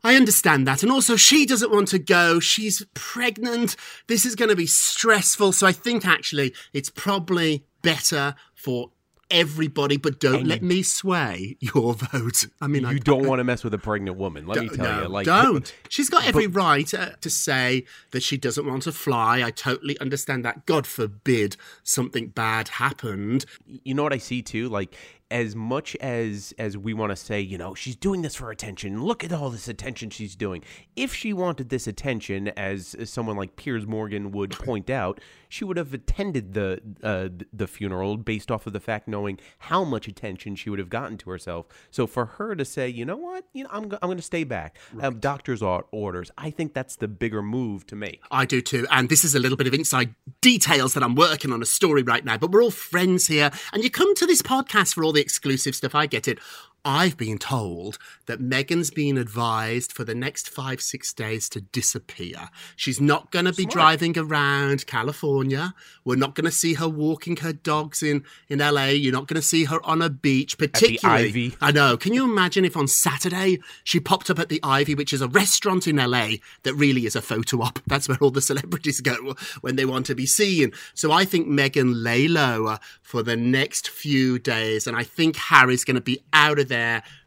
I 0.02 0.16
understand 0.16 0.66
that. 0.66 0.82
And 0.82 0.92
also, 0.92 1.16
she 1.16 1.46
doesn't 1.46 1.72
want 1.72 1.88
to 1.88 1.98
go. 1.98 2.40
She's 2.40 2.84
pregnant. 2.92 3.76
This 4.06 4.26
is 4.26 4.34
going 4.34 4.50
to 4.50 4.56
be 4.56 4.66
stressful. 4.66 5.52
So 5.52 5.66
I 5.66 5.72
think 5.72 6.06
actually 6.06 6.54
it's 6.74 6.90
probably 6.90 7.64
better 7.82 8.34
for 8.54 8.90
everybody, 9.34 9.96
but 9.96 10.20
don't 10.20 10.40
And 10.40 10.48
let 10.48 10.62
you- 10.62 10.68
me 10.68 10.82
sway 10.82 11.56
your 11.60 11.94
vote. 12.12 12.46
I 12.60 12.66
mean, 12.66 12.84
I 12.84 12.92
you 12.92 13.00
don't 13.00 13.26
want 13.26 13.40
to 13.40 13.44
mess 13.44 13.62
with 13.64 13.74
a 13.74 13.78
pregnant 13.78 14.16
woman. 14.16 14.46
Let 14.46 14.62
me 14.62 14.68
tell 14.68 14.84
no, 14.84 15.02
you, 15.02 15.08
like 15.08 15.26
don't. 15.26 15.70
She's 15.88 16.08
got 16.08 16.26
every 16.26 16.46
right 16.46 16.92
uh, 16.94 17.10
to 17.20 17.28
say 17.30 17.84
that 18.12 18.22
she 18.22 18.36
doesn't 18.36 18.64
want 18.66 18.84
to 18.84 18.92
fly. 18.92 19.42
I 19.42 19.50
totally 19.50 19.98
understand 19.98 20.44
that. 20.44 20.64
God 20.66 20.86
forbid 20.86 21.56
something 21.82 22.28
bad 22.28 22.68
happened. 22.68 23.44
you 23.66 23.92
know 23.94 24.02
what 24.02 24.12
I 24.12 24.18
see 24.18 24.40
too? 24.42 24.68
Like 24.68 24.94
as 25.30 25.56
much 25.56 25.96
as 25.96 26.54
as 26.58 26.76
we 26.76 26.94
want 26.94 27.10
to 27.10 27.16
say, 27.16 27.40
you 27.40 27.58
know, 27.58 27.74
she's 27.74 27.96
doing 27.96 28.22
this 28.22 28.34
for 28.36 28.50
attention. 28.50 29.02
Look 29.02 29.24
at 29.24 29.32
all 29.32 29.50
this 29.50 29.66
attention 29.68 30.10
she's 30.10 30.36
doing. 30.36 30.62
If 30.96 31.12
she 31.14 31.32
wanted 31.32 31.70
this 31.70 31.86
attention, 31.86 32.48
as, 32.48 32.94
as 32.94 33.10
someone 33.10 33.36
like 33.36 33.56
Piers 33.56 33.86
Morgan 33.86 34.30
would 34.32 34.50
point 34.52 34.90
out, 34.90 35.20
she 35.54 35.64
would 35.64 35.76
have 35.76 35.94
attended 35.94 36.52
the 36.54 36.80
uh, 37.00 37.28
the 37.52 37.68
funeral 37.68 38.16
based 38.16 38.50
off 38.50 38.66
of 38.66 38.72
the 38.72 38.80
fact 38.80 39.06
knowing 39.06 39.38
how 39.70 39.84
much 39.84 40.08
attention 40.08 40.56
she 40.56 40.68
would 40.68 40.80
have 40.80 40.90
gotten 40.90 41.16
to 41.18 41.30
herself. 41.30 41.66
So 41.92 42.08
for 42.08 42.24
her 42.26 42.56
to 42.56 42.64
say, 42.64 42.88
you 42.88 43.04
know 43.04 43.16
what, 43.16 43.44
you 43.52 43.62
know, 43.62 43.70
I'm 43.72 43.88
go- 43.88 43.98
I'm 44.02 44.08
going 44.08 44.16
to 44.18 44.22
stay 44.22 44.42
back. 44.42 44.76
Um, 45.00 45.20
doctor's 45.20 45.62
or- 45.62 45.86
orders. 45.92 46.32
I 46.36 46.50
think 46.50 46.74
that's 46.74 46.96
the 46.96 47.06
bigger 47.06 47.40
move 47.40 47.86
to 47.86 47.94
make. 47.94 48.20
I 48.32 48.46
do 48.46 48.60
too. 48.60 48.84
And 48.90 49.08
this 49.08 49.22
is 49.22 49.36
a 49.36 49.38
little 49.38 49.56
bit 49.56 49.68
of 49.68 49.74
inside 49.74 50.16
details 50.40 50.94
that 50.94 51.04
I'm 51.04 51.14
working 51.14 51.52
on 51.52 51.62
a 51.62 51.66
story 51.66 52.02
right 52.02 52.24
now, 52.24 52.36
but 52.36 52.50
we're 52.50 52.62
all 52.64 52.72
friends 52.72 53.28
here. 53.28 53.52
And 53.72 53.84
you 53.84 53.90
come 53.90 54.12
to 54.16 54.26
this 54.26 54.42
podcast 54.42 54.94
for 54.94 55.04
all 55.04 55.12
the 55.12 55.20
exclusive 55.20 55.76
stuff. 55.76 55.94
I 55.94 56.06
get 56.06 56.26
it. 56.26 56.40
I've 56.84 57.16
been 57.16 57.38
told 57.38 57.98
that 58.26 58.40
Meghan's 58.40 58.90
been 58.90 59.16
advised 59.16 59.90
for 59.90 60.04
the 60.04 60.14
next 60.14 60.50
five, 60.50 60.82
six 60.82 61.14
days 61.14 61.48
to 61.50 61.62
disappear. 61.62 62.50
She's 62.76 63.00
not 63.00 63.30
going 63.30 63.46
to 63.46 63.54
be 63.54 63.64
driving 63.64 64.18
around 64.18 64.86
California. 64.86 65.74
We're 66.04 66.16
not 66.16 66.34
going 66.34 66.44
to 66.44 66.50
see 66.50 66.74
her 66.74 66.88
walking 66.88 67.36
her 67.38 67.54
dogs 67.54 68.02
in, 68.02 68.24
in 68.50 68.58
LA. 68.58 68.86
You're 68.86 69.14
not 69.14 69.28
going 69.28 69.40
to 69.40 69.46
see 69.46 69.64
her 69.64 69.84
on 69.84 70.02
a 70.02 70.10
beach, 70.10 70.58
particularly. 70.58 71.28
Ivy. 71.28 71.56
I 71.62 71.72
know. 71.72 71.96
Can 71.96 72.12
you 72.12 72.24
imagine 72.24 72.66
if 72.66 72.76
on 72.76 72.86
Saturday 72.86 73.60
she 73.82 73.98
popped 73.98 74.28
up 74.28 74.38
at 74.38 74.50
the 74.50 74.60
Ivy, 74.62 74.94
which 74.94 75.14
is 75.14 75.22
a 75.22 75.28
restaurant 75.28 75.86
in 75.86 75.96
LA 75.96 76.32
that 76.64 76.74
really 76.74 77.06
is 77.06 77.16
a 77.16 77.22
photo 77.22 77.62
op? 77.62 77.78
That's 77.86 78.08
where 78.08 78.18
all 78.20 78.30
the 78.30 78.42
celebrities 78.42 79.00
go 79.00 79.34
when 79.62 79.76
they 79.76 79.86
want 79.86 80.04
to 80.06 80.14
be 80.14 80.26
seen. 80.26 80.72
So 80.92 81.12
I 81.12 81.24
think 81.24 81.46
Meghan 81.46 82.02
lay 82.04 82.28
low 82.28 82.76
for 83.00 83.22
the 83.22 83.36
next 83.36 83.88
few 83.88 84.38
days, 84.38 84.86
and 84.86 84.96
I 84.96 85.02
think 85.02 85.36
Harry's 85.36 85.84
going 85.84 85.94
to 85.94 86.02
be 86.02 86.22
out 86.34 86.58
of 86.58 86.68
there 86.68 86.73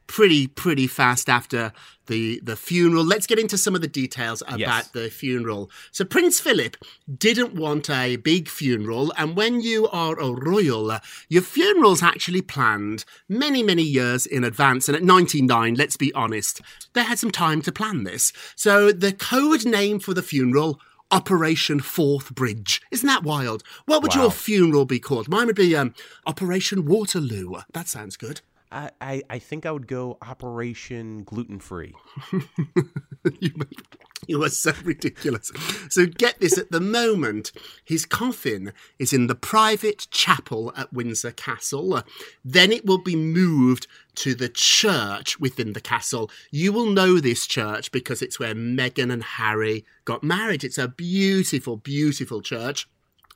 pretty 0.08 0.48
pretty 0.48 0.88
fast 0.88 1.28
after 1.30 1.74
the 2.06 2.40
the 2.42 2.56
funeral. 2.56 3.04
Let's 3.04 3.28
get 3.28 3.40
into 3.40 3.58
some 3.58 3.76
of 3.76 3.82
the 3.82 3.88
details 3.90 4.42
about 4.42 4.60
Yes. 4.60 4.88
the 4.92 5.10
funeral. 5.10 5.70
So 5.92 6.06
Prince 6.06 6.40
Philip 6.40 6.78
didn't 7.18 7.54
want 7.56 7.90
a 7.90 8.16
big 8.16 8.48
funeral, 8.48 9.12
and 9.18 9.36
when 9.36 9.60
you 9.60 9.90
are 9.90 10.18
a 10.18 10.32
royal, 10.32 10.92
uh, 10.92 11.00
your 11.28 11.42
funeral's 11.42 12.02
actually 12.02 12.42
planned 12.42 13.04
many 13.28 13.62
many 13.64 13.84
years 13.84 14.26
in 14.26 14.46
advance. 14.46 14.88
And 14.88 14.96
at 14.96 15.04
99, 15.04 15.76
let's 15.76 15.98
be 15.98 16.14
honest, 16.14 16.62
they 16.94 17.04
had 17.04 17.20
some 17.20 17.32
time 17.32 17.62
to 17.64 17.72
plan 17.74 18.06
this. 18.06 18.32
So 18.56 18.94
the 18.94 19.12
code 19.12 19.66
name 19.66 20.00
for 20.00 20.14
the 20.14 20.24
funeral. 20.24 20.80
Operation 21.10 21.80
Forth 21.80 22.36
Bridge. 22.36 22.82
Isn't 22.92 23.08
that 23.08 23.24
wild? 23.24 23.64
What 23.86 24.02
would 24.02 24.14
Wow. 24.14 24.24
your 24.24 24.32
funeral 24.32 24.84
be 24.84 25.00
called? 25.00 25.30
Mine 25.30 25.48
would 25.48 25.56
be 25.56 25.74
um, 25.74 25.94
Operation 26.26 26.84
Waterloo. 26.84 27.56
That 27.72 27.88
sounds 27.88 28.18
good. 28.18 28.42
I, 28.72 29.24
I, 29.30 29.40
think 29.40 29.66
I 29.66 29.72
would 29.72 29.88
go 29.88 30.18
Operation 30.22 31.24
Gluten 31.24 31.60
Free. 31.60 31.96
you, 33.40 33.52
you 34.28 34.44
are 34.44 34.50
so 34.50 34.74
ridiculous. 34.84 35.52
So 35.90 36.06
get 36.06 36.40
this 36.40 36.58
at 36.58 36.72
the 36.72 36.82
moment, 36.82 37.52
his 37.86 38.06
coffin 38.06 38.74
is 39.00 39.14
in 39.14 39.28
the 39.28 39.36
private 39.36 40.08
chapel 40.12 40.74
at 40.76 40.92
Windsor 40.92 41.32
Castle. 41.32 42.04
Then 42.44 42.72
it 42.72 42.86
will 42.86 42.98
be 42.98 43.16
moved 43.16 43.88
to 44.16 44.36
the 44.36 44.50
church 44.50 45.40
within 45.40 45.74
the 45.74 45.82
castle. 45.82 46.30
You 46.52 46.74
will 46.74 46.88
know 46.88 47.20
this 47.20 47.48
church 47.48 47.92
because 47.92 48.22
it's 48.22 48.40
where 48.40 48.56
Meghan 48.56 49.14
and 49.14 49.24
Harry 49.24 49.86
got 50.04 50.24
married. 50.24 50.64
It's 50.64 50.78
a 50.78 50.90
beautiful, 50.90 51.78
beautiful 51.78 52.42
church. 52.42 52.88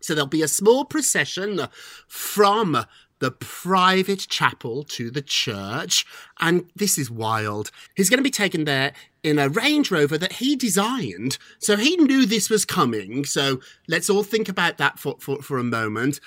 So 0.02 0.16
there'll 0.16 0.28
be 0.28 0.42
a 0.42 0.48
small 0.48 0.84
procession 0.84 1.68
from 2.08 2.86
the 3.22 3.32
private 3.32 4.28
chapel 4.28 4.84
to 4.84 5.12
the 5.12 5.22
church. 5.22 6.06
And 6.40 6.70
this 6.76 6.98
is 6.98 7.10
wild. 7.10 7.72
He's 7.96 8.10
going 8.10 8.18
to 8.18 8.24
be 8.24 8.32
taken 8.32 8.66
there 8.66 8.94
in 9.24 9.38
a 9.38 9.48
Range 9.48 9.90
Rover 9.92 10.18
that 10.18 10.34
he 10.34 10.56
designed. 10.56 11.38
So 11.60 11.78
he 11.78 11.96
knew 11.96 12.26
this 12.26 12.50
was 12.50 12.66
coming. 12.66 13.24
So 13.24 13.62
let's 13.88 14.10
all 14.10 14.24
think 14.24 14.50
about 14.50 14.78
that 14.80 15.00
for, 15.00 15.16
for, 15.20 15.42
for 15.42 15.60
a 15.60 15.64
moment. 15.64 16.20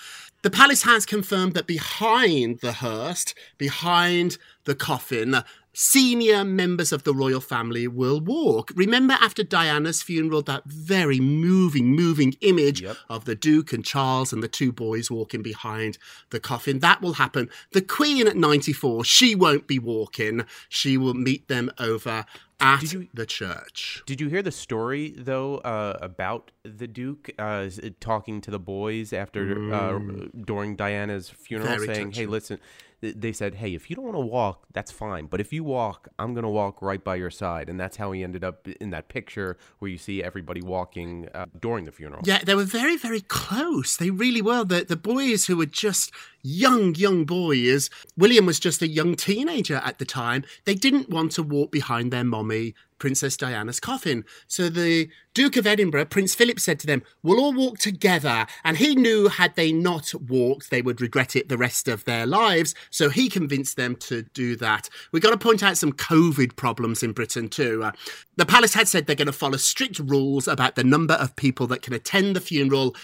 The 0.43 0.51
palace 0.51 0.85
has 0.85 1.05
confirmed 1.05 1.55
that 1.55 1.67
behind 1.67 2.61
the 2.61 2.73
hearse, 2.73 3.35
behind 3.59 4.39
the 4.65 4.77
coffin, 4.77 5.43
senior 5.75 6.45
members 6.45 6.93
of 6.93 7.03
the 7.03 7.13
royal 7.13 7.41
family 7.41 7.87
will 7.87 8.21
walk. 8.21 8.73
Remember 8.75 9.15
after 9.21 9.43
Diana's 9.43 10.03
funeral, 10.03 10.43
that 10.43 10.65
very 10.65 11.21
moving, 11.21 11.95
moving 11.95 12.35
image 12.41 12.85
of 13.09 13.25
the 13.25 13.35
Duke 13.35 13.73
and 13.73 13.85
Charles 13.85 14.33
and 14.33 14.43
the 14.43 14.49
two 14.49 14.73
boys 14.73 15.11
walking 15.11 15.43
behind 15.43 15.99
the 16.31 16.41
coffin. 16.41 16.79
That 16.79 17.03
will 17.03 17.15
happen. 17.15 17.51
The 17.73 17.83
Queen 17.83 18.27
at 18.27 18.37
94, 18.37 19.05
she 19.05 19.35
won't 19.35 19.67
be 19.67 19.79
walking. 19.79 20.45
She 20.69 20.97
will 20.97 21.15
meet 21.15 21.49
them 21.49 21.71
over 21.79 22.25
at 22.61 22.95
the 23.13 23.27
church. 23.27 24.03
Did 24.07 24.21
you 24.21 24.29
hear 24.29 24.41
the 24.43 24.53
story 24.53 25.13
though 25.17 25.57
uh, 25.59 25.99
about 26.01 26.53
the 26.63 26.87
Duke 26.87 27.31
uh, 27.39 27.69
talking 28.01 28.41
to 28.43 28.51
the 28.51 28.61
boys 28.61 29.13
after 29.13 29.73
uh, 29.75 29.99
during 30.45 30.77
Diana's 30.77 31.29
funeral, 31.29 31.65
Mm. 31.65 31.77
Very 31.77 31.95
saying, 31.95 32.13
"Hey, 32.13 32.27
listen." 32.27 32.61
Th- 33.05 33.17
They 33.25 33.33
said, 33.41 33.53
"Hey, 33.63 33.73
if 33.79 33.83
you 33.89 33.95
don't 33.97 34.09
want 34.11 34.17
to 34.17 34.29
walk, 34.41 34.57
that's 34.77 34.93
fine. 35.05 35.25
But 35.33 35.39
if 35.45 35.53
you 35.57 35.63
walk, 35.79 36.01
I'm 36.19 36.33
gonna 36.37 36.55
walk 36.63 36.75
right 36.91 37.03
by 37.11 37.17
your 37.23 37.31
side." 37.43 37.67
And 37.71 37.77
that's 37.83 37.97
how 38.03 38.09
he 38.15 38.19
ended 38.29 38.43
up 38.49 38.59
in 38.85 38.91
that 38.91 39.07
picture 39.17 39.51
where 39.79 39.91
you 39.95 39.99
see 39.99 40.17
everybody 40.31 40.63
walking 40.77 41.29
uh, 41.35 41.47
during 41.67 41.85
the 41.89 41.93
funeral. 41.93 42.23
Yeah, 42.25 42.41
they 42.47 42.55
were 42.61 42.71
very, 42.81 42.97
very 43.09 43.21
close. 43.21 43.91
They 43.97 44.11
really 44.25 44.43
were. 44.43 44.65
The, 44.65 44.81
the 44.95 44.97
boys 45.15 45.41
who 45.47 45.57
were 45.57 45.73
just 45.87 46.11
young, 46.43 46.95
young 46.95 47.25
boys, 47.25 47.91
William 48.17 48.47
was 48.47 48.59
just 48.61 48.83
a 48.83 48.89
young 48.89 49.15
teenager 49.17 49.77
at 49.85 49.99
the 49.99 50.05
time. 50.05 50.45
They 50.65 50.75
didn't 50.75 51.09
want 51.11 51.33
to 51.33 51.43
walk 51.43 51.71
behind 51.71 52.13
their 52.13 52.25
mommy, 52.25 52.75
Princess 53.05 53.37
Diana's 53.37 53.81
coffin. 53.81 54.25
So 54.49 54.71
the 54.71 55.11
Duke 55.35 55.59
of 55.59 55.67
Edinburgh, 55.67 56.07
Prince 56.07 56.35
Philip, 56.35 56.59
said 56.59 56.79
to 56.81 56.87
them, 56.87 57.03
We'll 57.23 57.39
all 57.39 57.53
walk 57.53 57.77
together. 57.77 58.47
And 58.65 58.79
he 58.79 58.95
knew 58.95 59.29
had 59.29 59.57
they 59.57 59.73
not 59.73 60.15
walked, 60.15 60.71
they 60.71 60.81
would 60.81 61.03
regret 61.03 61.37
it 61.37 61.51
the 61.51 61.59
rest 61.59 61.87
of 61.87 62.07
their 62.07 62.25
lives. 62.25 62.75
So 62.89 63.11
he 63.11 63.29
convinced 63.29 63.77
them 63.77 63.95
to 63.97 64.23
do 64.23 64.57
that. 64.57 64.89
We've 65.13 65.23
got 65.23 65.33
to 65.33 65.37
point 65.37 65.63
out 65.63 65.77
some 65.77 65.93
COVID 65.93 66.57
problems 66.57 67.03
in 67.03 67.13
Britain 67.13 67.49
too. 67.49 67.85
Uh, 67.85 67.93
the 68.37 68.47
palace 68.47 68.73
had 68.73 68.89
said 68.89 69.07
they're 69.07 69.15
going 69.15 69.27
to 69.27 69.33
follow 69.33 69.59
strict 69.59 69.99
rules 69.99 70.49
about 70.49 70.75
the 70.75 70.83
number 70.83 71.13
of 71.13 71.37
people 71.37 71.67
that 71.67 71.83
can 71.83 71.93
attend 71.93 72.35
the 72.35 72.41
funeral. 72.41 72.97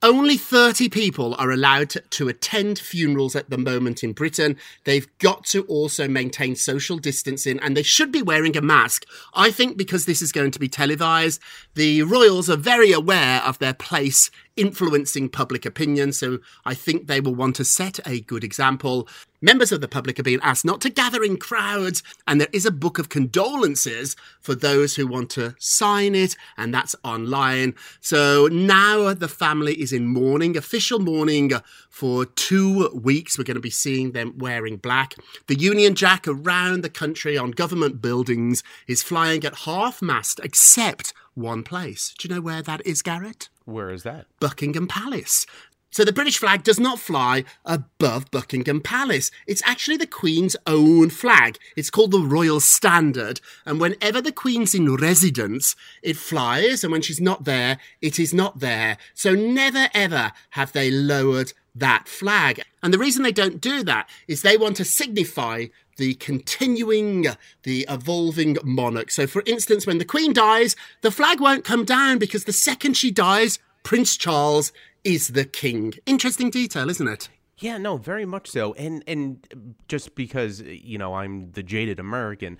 Only 0.00 0.36
30 0.36 0.90
people 0.90 1.34
are 1.40 1.50
allowed 1.50 1.90
to, 2.10 2.28
attend 2.28 2.78
funerals 2.78 3.34
at 3.34 3.50
the 3.50 3.58
moment 3.58 4.04
in 4.04 4.12
Britain. 4.12 4.56
They've 4.84 5.08
got 5.18 5.44
to 5.46 5.64
also 5.64 6.06
maintain 6.06 6.54
social 6.54 6.98
distancing 6.98 7.58
and 7.58 7.76
they 7.76 7.82
should 7.82 8.12
be 8.12 8.22
wearing 8.22 8.56
a 8.56 8.60
mask. 8.60 9.06
I 9.34 9.50
think 9.50 9.76
because 9.76 10.04
this 10.04 10.22
is 10.22 10.30
going 10.30 10.52
to 10.52 10.60
be 10.60 10.68
televised, 10.68 11.40
the 11.74 12.02
royals 12.02 12.48
are 12.48 12.56
very 12.56 12.92
aware 12.92 13.42
of 13.42 13.58
their 13.58 13.74
place 13.74 14.30
influencing 14.58 15.28
public 15.28 15.64
opinion, 15.64 16.12
so 16.12 16.40
I 16.66 16.74
think 16.74 17.06
they 17.06 17.20
will 17.20 17.34
want 17.34 17.56
to 17.56 17.64
set 17.64 18.00
a 18.06 18.20
good 18.20 18.44
example. 18.44 19.08
Members 19.40 19.70
of 19.70 19.80
the 19.80 19.86
public 19.86 20.18
are 20.18 20.24
being 20.24 20.40
asked 20.42 20.64
not 20.64 20.80
to 20.80 20.90
gather 20.90 21.22
in 21.22 21.36
crowds, 21.36 22.02
and 22.26 22.40
there 22.40 22.48
is 22.52 22.66
a 22.66 22.72
book 22.72 22.98
of 22.98 23.08
condolences 23.08 24.16
for 24.40 24.56
those 24.56 24.96
who 24.96 25.06
want 25.06 25.30
to 25.30 25.54
sign 25.60 26.16
it, 26.16 26.34
and 26.56 26.74
that's 26.74 26.96
online. 27.04 27.74
So 28.00 28.48
now 28.50 29.14
the 29.14 29.28
family 29.28 29.80
is 29.80 29.92
in 29.92 30.08
mourning, 30.08 30.56
official 30.56 30.98
mourning 30.98 31.52
for 31.88 32.24
two 32.24 32.88
weeks. 32.88 33.38
We're 33.38 33.44
going 33.44 33.54
to 33.54 33.60
be 33.60 33.70
seeing 33.70 34.10
them 34.10 34.36
wearing 34.38 34.76
black. 34.76 35.14
The 35.46 35.58
Union 35.58 35.94
Jack 35.94 36.26
around 36.26 36.82
the 36.82 36.90
country 36.90 37.38
on 37.38 37.52
government 37.52 38.02
buildings 38.02 38.64
is 38.88 39.04
flying 39.04 39.44
at 39.44 39.60
half 39.60 40.02
mast, 40.02 40.40
except 40.42 41.14
one 41.38 41.62
place. 41.62 42.14
Do 42.18 42.28
you 42.28 42.34
know 42.34 42.40
where 42.40 42.62
that 42.62 42.86
is, 42.86 43.02
Garrett? 43.02 43.48
Where 43.64 43.90
is 43.90 44.02
that? 44.02 44.26
Buckingham 44.40 44.88
Palace. 44.88 45.46
So 45.90 46.04
the 46.04 46.12
British 46.12 46.38
flag 46.38 46.64
does 46.64 46.78
not 46.78 46.98
fly 46.98 47.44
above 47.64 48.30
Buckingham 48.30 48.82
Palace. 48.82 49.30
It's 49.46 49.62
actually 49.64 49.96
the 49.96 50.06
Queen's 50.06 50.54
own 50.66 51.08
flag. 51.08 51.58
It's 51.76 51.88
called 51.88 52.10
the 52.10 52.20
Royal 52.20 52.60
Standard. 52.60 53.40
And 53.64 53.80
whenever 53.80 54.20
the 54.20 54.32
Queen's 54.32 54.74
in 54.74 54.94
residence, 54.94 55.74
it 56.02 56.18
flies. 56.18 56.84
And 56.84 56.92
when 56.92 57.00
she's 57.00 57.22
not 57.22 57.44
there, 57.44 57.78
it 58.02 58.18
is 58.18 58.34
not 58.34 58.60
there. 58.60 58.98
So 59.14 59.34
never 59.34 59.88
ever 59.94 60.32
have 60.50 60.72
they 60.72 60.90
lowered 60.90 61.54
that 61.78 62.08
flag. 62.08 62.62
And 62.82 62.92
the 62.92 62.98
reason 62.98 63.22
they 63.22 63.32
don't 63.32 63.60
do 63.60 63.82
that 63.84 64.08
is 64.26 64.42
they 64.42 64.56
want 64.56 64.76
to 64.76 64.84
signify 64.84 65.66
the 65.96 66.14
continuing, 66.14 67.26
the 67.64 67.86
evolving 67.88 68.56
monarch. 68.62 69.10
So, 69.10 69.26
for 69.26 69.42
instance, 69.46 69.86
when 69.86 69.98
the 69.98 70.04
Queen 70.04 70.32
dies, 70.32 70.76
the 71.02 71.10
flag 71.10 71.40
won't 71.40 71.64
come 71.64 71.84
down 71.84 72.18
because 72.18 72.44
the 72.44 72.52
second 72.52 72.96
she 72.96 73.10
dies, 73.10 73.58
Prince 73.82 74.16
Charles 74.16 74.72
is 75.04 75.28
the 75.28 75.44
king. 75.44 75.94
Interesting 76.06 76.50
detail, 76.50 76.88
isn't 76.88 77.08
it? 77.08 77.28
Yeah, 77.58 77.78
no, 77.78 77.96
very 77.96 78.24
much 78.24 78.48
so. 78.48 78.72
And 78.74 79.02
and 79.08 79.74
just 79.88 80.14
because 80.14 80.60
you 80.60 80.96
know 80.96 81.14
I'm 81.14 81.50
the 81.52 81.62
jaded 81.62 81.98
American, 81.98 82.58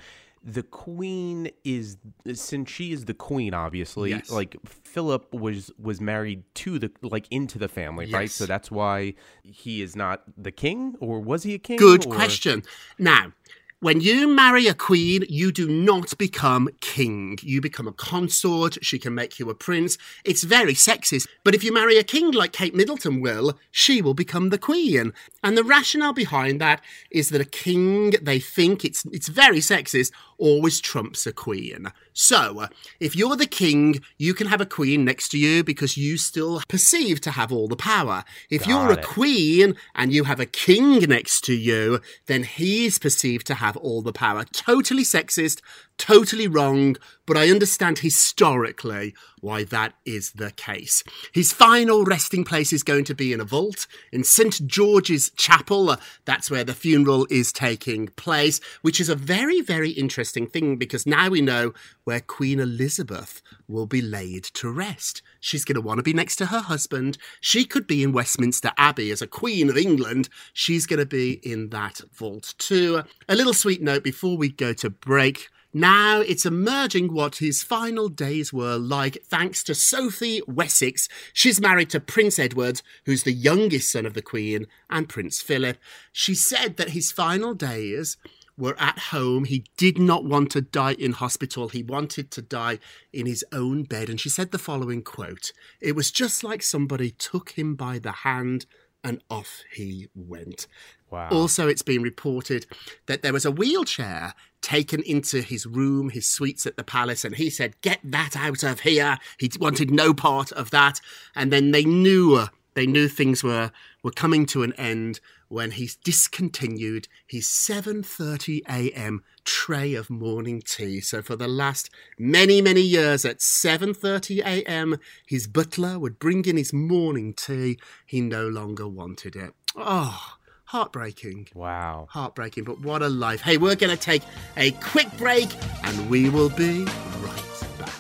the 0.49 0.63
queen 0.63 1.51
is 1.63 1.99
since 2.33 2.71
she 2.71 2.93
is 2.93 3.05
the 3.05 3.13
queen, 3.13 3.53
obviously. 3.53 4.11
Yes. 4.11 4.31
Like 4.31 4.57
Philip 4.65 5.33
was 5.35 5.71
was 5.79 6.01
married 6.01 6.43
to 6.55 6.79
the 6.79 6.91
like 7.03 7.27
into 7.31 7.59
the 7.59 7.69
family, 7.69 8.11
right? 8.11 8.31
So 8.31 8.47
that's 8.47 8.71
why 8.71 9.15
he 9.43 9.83
is 9.83 9.95
not 9.95 10.23
the 10.37 10.51
king, 10.51 10.97
or 11.01 11.21
was 11.21 11.43
he 11.43 11.55
a 11.55 11.59
king? 11.59 11.77
Good 11.77 12.07
or- 12.07 12.15
question. 12.15 12.63
Now, 12.99 13.33
when 13.81 14.01
you 14.01 14.27
marry 14.27 14.67
a 14.67 14.75
queen, 14.75 15.25
you 15.29 15.53
do 15.53 15.69
not 15.69 16.19
become 16.19 16.69
king. 16.81 17.39
You 17.43 17.61
become 17.61 17.87
a 17.87 17.93
consort. 17.93 18.77
She 18.85 18.99
can 18.99 19.15
make 19.15 19.39
you 19.39 19.51
a 19.51 19.55
prince. 19.55 19.97
It's 20.25 20.43
very 20.43 20.75
sexist. 20.75 21.29
But 21.45 21.55
if 21.55 21.63
you 21.63 21.73
marry 21.73 21.97
a 21.97 22.03
king 22.03 22.33
like 22.33 22.53
Kate 22.53 22.75
Middleton 22.75 23.21
will, 23.21 23.57
she 23.71 24.03
will 24.03 24.15
become 24.15 24.49
the 24.49 24.59
queen. 24.59 25.13
And 25.45 25.57
the 25.57 25.63
rationale 25.63 26.13
behind 26.13 26.61
that 26.61 26.83
is 27.13 27.29
that 27.29 27.41
a 27.41 27.45
king, 27.45 28.15
they 28.21 28.41
think 28.41 28.85
it's 28.85 29.05
it's 29.13 29.29
very 29.29 29.59
sexist, 29.61 30.11
always 30.39 30.81
trumps 30.81 31.27
a 31.27 31.33
queen. 31.33 31.93
So, 32.13 32.69
if 33.01 33.15
you're 33.15 33.37
the 33.37 33.47
king, 33.47 34.01
you 34.17 34.35
can 34.35 34.47
have 34.47 34.61
a 34.61 34.67
queen 34.67 35.05
next 35.05 35.29
to 35.31 35.39
you 35.39 35.63
because 35.63 35.97
you 35.97 36.17
still 36.17 36.63
perceive 36.69 37.21
to 37.23 37.33
have 37.33 37.53
all 37.53 37.69
the 37.69 37.77
power. 37.77 38.25
If 38.51 38.67
you're 38.67 38.93
a 38.93 39.03
queen 39.03 39.77
and 39.95 40.13
you 40.13 40.25
have 40.25 40.41
a 40.41 40.47
king 40.47 41.01
next 41.01 41.45
to 41.45 41.55
you, 41.55 42.01
then 42.27 42.45
he's 42.45 42.99
perceived 42.99 43.47
to 43.49 43.55
have 43.55 43.77
all 43.77 44.03
the 44.03 44.13
power. 44.13 44.45
Totally 44.45 45.05
sexist, 45.05 45.61
totally 45.99 46.47
wrong, 46.49 46.97
but 47.27 47.37
I 47.37 47.51
understand 47.51 47.99
historically 47.99 49.15
why 49.41 49.65
that 49.65 49.95
is 50.05 50.33
the 50.33 50.51
case. 50.53 51.05
His 51.33 51.53
final 51.53 52.05
resting 52.05 52.45
place 52.45 52.73
is 52.73 52.83
going 52.83 53.05
to 53.05 53.15
be 53.15 53.33
in 53.33 53.41
a 53.41 53.45
vault 53.45 53.87
in 54.13 54.25
St. 54.25 54.67
George's 54.67 55.31
Chapel. 55.31 55.91
Uh, 55.91 55.97
That's 56.25 56.51
where 56.51 56.65
the 56.65 56.75
funeral 56.75 57.27
is 57.31 57.53
taking 57.53 58.09
place, 58.09 58.61
which 58.83 59.01
is 59.01 59.09
a 59.09 59.15
very, 59.15 59.61
very 59.61 59.91
interesting 59.91 60.47
thing 60.47 60.77
because 60.77 61.07
now 61.07 61.29
we 61.29 61.41
know 61.41 61.73
where 62.05 62.21
Queen 62.21 62.61
Elizabeth 62.61 63.43
will 63.69 63.87
be 63.87 64.01
laid 64.01 64.45
to 64.45 64.71
rest. 64.71 65.23
She's 65.41 65.65
going 65.65 65.75
to 65.75 65.81
want 65.81 65.99
to 65.99 66.03
be 66.03 66.15
next 66.15 66.37
to 66.37 66.47
her 66.47 66.61
husband. 66.61 67.19
She 67.41 67.65
could 67.65 67.87
be 67.87 68.03
in 68.03 68.13
Westminster 68.13 68.73
Abbey 68.79 69.11
as 69.11 69.23
a 69.23 69.27
Queen 69.27 69.69
of 69.69 69.77
England. 69.77 70.29
She's 70.53 70.87
going 70.87 71.01
to 71.01 71.07
be 71.07 71.33
in 71.43 71.69
that 71.71 72.01
vault 72.13 72.55
too. 72.59 73.03
A 73.29 73.37
little 73.37 73.55
sweet 73.55 73.83
note 73.83 74.03
before 74.03 74.37
we 74.37 74.49
go 74.49 74.73
to 74.73 74.91
break. 74.91 75.49
Now 75.75 76.21
it's 76.21 76.47
emerging 76.47 77.13
what 77.13 77.37
his 77.37 77.63
final 77.63 78.09
days 78.09 78.53
were 78.53 78.77
like 78.77 79.19
thanks 79.25 79.63
to 79.65 79.75
Sophie 79.75 80.41
Wessex. 80.47 81.09
She's 81.35 81.61
married 81.61 81.91
to 81.91 82.01
Prince 82.01 82.39
Edward, 82.39 82.81
who's 83.05 83.25
the 83.25 83.33
youngest 83.33 83.93
son 83.93 84.07
of 84.07 84.15
the 84.15 84.23
Queen, 84.23 84.67
and 84.89 85.09
Prince 85.09 85.43
Philip. 85.43 85.77
She 86.11 86.35
said 86.35 86.79
that 86.79 86.91
his 86.91 87.13
final 87.13 87.53
days 87.53 88.17
were 88.57 88.77
at 88.79 88.99
home. 88.99 89.45
He 89.45 89.65
did 89.77 89.99
not 89.99 90.25
want 90.25 90.51
to 90.53 90.63
die 90.63 90.95
in 90.95 91.13
hospital. 91.13 91.69
He 91.69 91.83
wanted 91.83 92.31
to 92.33 92.43
die 92.43 92.79
in 93.13 93.27
his 93.27 93.45
own 93.53 93.85
bed. 93.85 94.09
And 94.09 94.19
she 94.19 94.31
said 94.31 94.51
the 94.51 94.59
following 94.59 95.03
quote 95.03 95.53
It 95.81 95.95
was 95.95 96.11
just 96.11 96.43
like 96.43 96.63
somebody 96.63 97.11
took 97.11 97.51
him 97.51 97.75
by 97.75 97.99
the 97.99 98.13
hand 98.13 98.65
and 99.05 99.23
off 99.31 99.63
he 99.73 100.09
went. 100.15 100.67
Wow. 101.11 101.29
Also, 101.31 101.69
it's 101.69 101.83
been 101.83 102.03
reported 102.03 102.67
that 103.07 103.23
there 103.23 103.33
was 103.33 103.45
a 103.45 103.51
wheelchair 103.51 104.35
taken 104.61 105.03
into 105.03 105.41
his 105.41 105.67
room, 105.67 106.11
his 106.11 106.27
suites 106.27 106.67
at 106.67 106.77
the 106.77 106.85
palace, 106.85 107.25
and 107.25 107.37
he 107.37 107.49
said, 107.49 107.81
Get 107.81 108.01
that 108.05 108.37
out 108.37 108.63
of 108.63 108.81
here. 108.81 109.19
He 109.39 109.51
wanted 109.59 109.91
no 109.91 110.13
part 110.13 110.53
of 110.53 110.71
that. 110.71 111.01
And 111.35 111.53
then 111.53 111.71
they 111.71 111.85
knew 111.85 112.49
they 112.75 112.87
knew 112.87 113.09
things 113.09 113.43
were 113.43 113.73
were 114.05 114.13
coming 114.13 114.47
to 114.47 114.63
an 114.63 114.73
end 114.75 115.19
when 115.49 115.73
he 115.73 115.91
discontinued 116.05 117.09
his 117.27 117.49
7:30 117.49 118.61
a.m. 118.69 119.25
tray 119.45 119.95
of 119.95 120.11
morning 120.11 120.63
tea. 120.65 121.01
So 121.01 121.21
for 121.21 121.35
the 121.35 121.49
last 121.49 121.91
many 122.19 122.63
many 122.63 122.83
years 122.83 123.25
at 123.25 123.39
7:30 123.39 124.41
a.m. 124.45 124.99
his 125.27 125.47
butler 125.47 125.99
would 125.99 126.21
bring 126.21 126.45
in 126.45 126.57
his 126.57 126.73
morning 126.73 127.35
tea. 127.35 127.79
He 128.07 128.21
no 128.21 128.47
longer 128.47 128.87
wanted 128.87 129.35
it. 129.35 129.55
Oh, 129.75 130.38
heartbreaking. 130.69 131.49
Wow. 131.55 132.09
Heartbreaking, 132.11 132.65
but 132.65 132.79
what 132.81 133.01
a 133.01 133.09
life. 133.09 133.41
Hey, 133.41 133.57
we're 133.57 133.75
going 133.75 133.89
to 133.89 133.97
take 133.97 134.23
a 134.59 134.73
quick 134.73 135.09
break 135.17 135.49
and 135.83 136.11
we 136.11 136.29
will 136.29 136.51
be 136.51 136.85
right 137.23 137.65
back. 137.79 137.95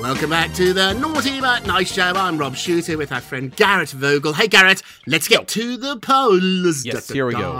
Welcome 0.00 0.30
back 0.30 0.54
to 0.54 0.72
the 0.72 0.94
Naughty 0.94 1.38
But 1.38 1.66
Nice 1.66 1.92
Show. 1.92 2.14
I'm 2.14 2.38
Rob 2.38 2.56
Shooter 2.56 2.96
with 2.96 3.12
our 3.12 3.20
friend 3.20 3.54
Garrett 3.56 3.90
Vogel. 3.90 4.32
Hey, 4.32 4.48
Garrett, 4.48 4.82
let's 5.06 5.28
get 5.28 5.48
to 5.48 5.76
the 5.76 5.98
polls. 5.98 6.86
Yes, 6.86 7.10
here 7.10 7.26
we 7.26 7.34
go. 7.34 7.52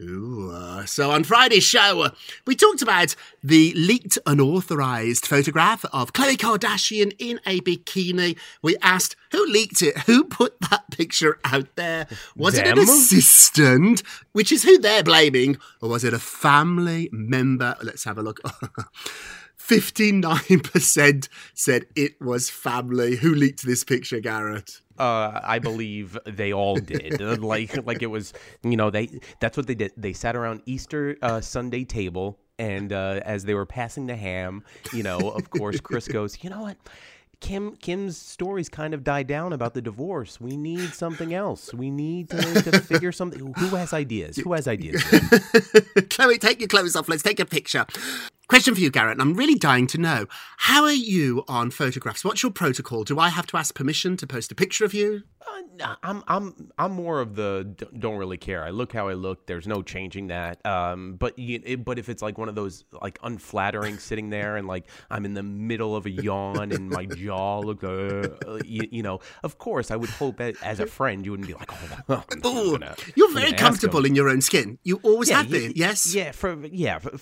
Ooh, 0.00 0.50
uh, 0.50 0.84
so 0.86 1.10
on 1.10 1.24
Friday's 1.24 1.64
show, 1.64 2.02
uh, 2.02 2.10
we 2.46 2.56
talked 2.56 2.82
about 2.82 3.14
the 3.42 3.72
leaked 3.74 4.18
unauthorized 4.26 5.26
photograph 5.26 5.84
of 5.92 6.12
Khloe 6.12 6.36
Kardashian 6.36 7.14
in 7.18 7.40
a 7.46 7.60
bikini. 7.60 8.36
We 8.62 8.76
asked 8.82 9.16
who 9.30 9.46
leaked 9.46 9.82
it, 9.82 9.98
who 9.98 10.24
put 10.24 10.58
that 10.70 10.90
picture 10.90 11.38
out 11.44 11.76
there. 11.76 12.06
Was 12.36 12.58
it 12.58 12.66
an 12.66 12.78
assistant, 12.78 14.02
which 14.32 14.50
is 14.50 14.62
who 14.62 14.78
they're 14.78 15.02
blaming, 15.02 15.58
or 15.80 15.90
was 15.90 16.04
it 16.04 16.14
a 16.14 16.18
family 16.18 17.08
member? 17.12 17.76
Let's 17.82 18.04
have 18.04 18.18
a 18.18 18.22
look. 18.22 18.40
59% 19.58 21.28
said 21.54 21.86
it 21.96 22.20
was 22.20 22.50
family. 22.50 23.16
Who 23.16 23.34
leaked 23.34 23.64
this 23.64 23.82
picture, 23.82 24.20
Garrett? 24.20 24.82
Uh, 24.98 25.40
I 25.42 25.58
believe 25.58 26.18
they 26.24 26.52
all 26.52 26.76
did. 26.76 27.20
Uh, 27.20 27.36
like, 27.36 27.84
like 27.86 28.02
it 28.02 28.06
was, 28.06 28.32
you 28.62 28.76
know, 28.76 28.90
they 28.90 29.20
that's 29.40 29.56
what 29.56 29.66
they 29.66 29.74
did. 29.74 29.92
They 29.96 30.12
sat 30.12 30.36
around 30.36 30.62
Easter 30.66 31.16
uh, 31.22 31.40
Sunday 31.40 31.84
table, 31.84 32.38
and 32.58 32.92
uh, 32.92 33.20
as 33.24 33.44
they 33.44 33.54
were 33.54 33.66
passing 33.66 34.06
the 34.06 34.16
ham, 34.16 34.62
you 34.92 35.02
know, 35.02 35.18
of 35.18 35.50
course, 35.50 35.80
Kris 35.80 36.08
goes, 36.08 36.42
you 36.42 36.50
know 36.50 36.62
what? 36.62 36.76
Kim 37.40 37.76
Kim's 37.76 38.16
stories 38.16 38.68
kind 38.70 38.94
of 38.94 39.04
died 39.04 39.26
down 39.26 39.52
about 39.52 39.74
the 39.74 39.82
divorce. 39.82 40.40
We 40.40 40.56
need 40.56 40.94
something 40.94 41.34
else. 41.34 41.74
We 41.74 41.90
need 41.90 42.30
to, 42.30 42.62
to 42.62 42.80
figure 42.80 43.12
something. 43.12 43.52
Who 43.58 43.66
has 43.76 43.92
ideas? 43.92 44.36
Who 44.36 44.54
has 44.54 44.66
ideas? 44.66 45.02
Khloe, 45.02 46.40
take 46.40 46.60
your 46.60 46.68
clothes 46.68 46.96
off. 46.96 47.08
Let's 47.08 47.22
take 47.22 47.40
a 47.40 47.44
picture. 47.44 47.84
Question 48.54 48.76
for 48.76 48.80
you, 48.82 48.90
Garrett, 48.92 49.14
and 49.14 49.20
I'm 49.20 49.34
really 49.34 49.56
dying 49.56 49.88
to 49.88 49.98
know. 49.98 50.26
How 50.58 50.84
are 50.84 50.92
you 50.92 51.42
on 51.48 51.72
photographs? 51.72 52.24
What's 52.24 52.44
your 52.44 52.52
protocol? 52.52 53.02
Do 53.02 53.18
I 53.18 53.28
have 53.28 53.48
to 53.48 53.56
ask 53.56 53.74
permission 53.74 54.16
to 54.18 54.28
post 54.28 54.52
a 54.52 54.54
picture 54.54 54.84
of 54.84 54.94
you? 54.94 55.24
Uh, 55.80 55.96
I'm 56.02 56.22
I'm 56.28 56.70
I'm 56.78 56.92
more 56.92 57.20
of 57.20 57.34
the 57.34 57.64
don't 57.98 58.16
really 58.16 58.36
care. 58.36 58.64
I 58.64 58.70
look 58.70 58.92
how 58.92 59.08
I 59.08 59.14
look. 59.14 59.46
There's 59.46 59.66
no 59.66 59.82
changing 59.82 60.28
that. 60.28 60.64
Um, 60.64 61.16
but 61.16 61.38
you, 61.38 61.60
it, 61.64 61.84
but 61.84 61.98
if 61.98 62.08
it's 62.08 62.22
like 62.22 62.38
one 62.38 62.48
of 62.48 62.54
those 62.54 62.84
like 63.02 63.18
unflattering 63.22 63.98
sitting 64.08 64.30
there 64.30 64.56
and 64.56 64.66
like 64.66 64.86
I'm 65.10 65.24
in 65.24 65.34
the 65.34 65.42
middle 65.42 65.96
of 65.96 66.06
a 66.06 66.10
yawn 66.10 66.72
and 66.72 66.88
my 66.88 67.06
jaw 67.06 67.58
look, 67.58 67.82
uh, 67.82 68.28
uh, 68.46 68.60
you, 68.64 68.88
you 68.90 69.02
know, 69.02 69.20
of 69.42 69.58
course 69.58 69.90
I 69.90 69.96
would 69.96 70.10
hope 70.10 70.40
as 70.40 70.80
a 70.80 70.86
friend 70.86 71.24
you 71.24 71.32
wouldn't 71.32 71.48
be 71.48 71.54
like, 71.54 71.70
oh, 72.08 72.24
Ooh, 72.46 72.78
gonna- 72.78 72.96
you're 73.16 73.32
very 73.32 73.52
comfortable 73.52 74.04
in 74.04 74.14
your 74.14 74.28
own 74.28 74.40
skin. 74.40 74.78
You 74.84 75.00
always 75.02 75.30
have 75.30 75.50
yeah, 75.50 75.58
been, 75.58 75.72
yes? 75.74 76.14
Yeah, 76.14 76.30
for 76.32 76.54
yeah, 76.66 76.98
for, 77.00 77.18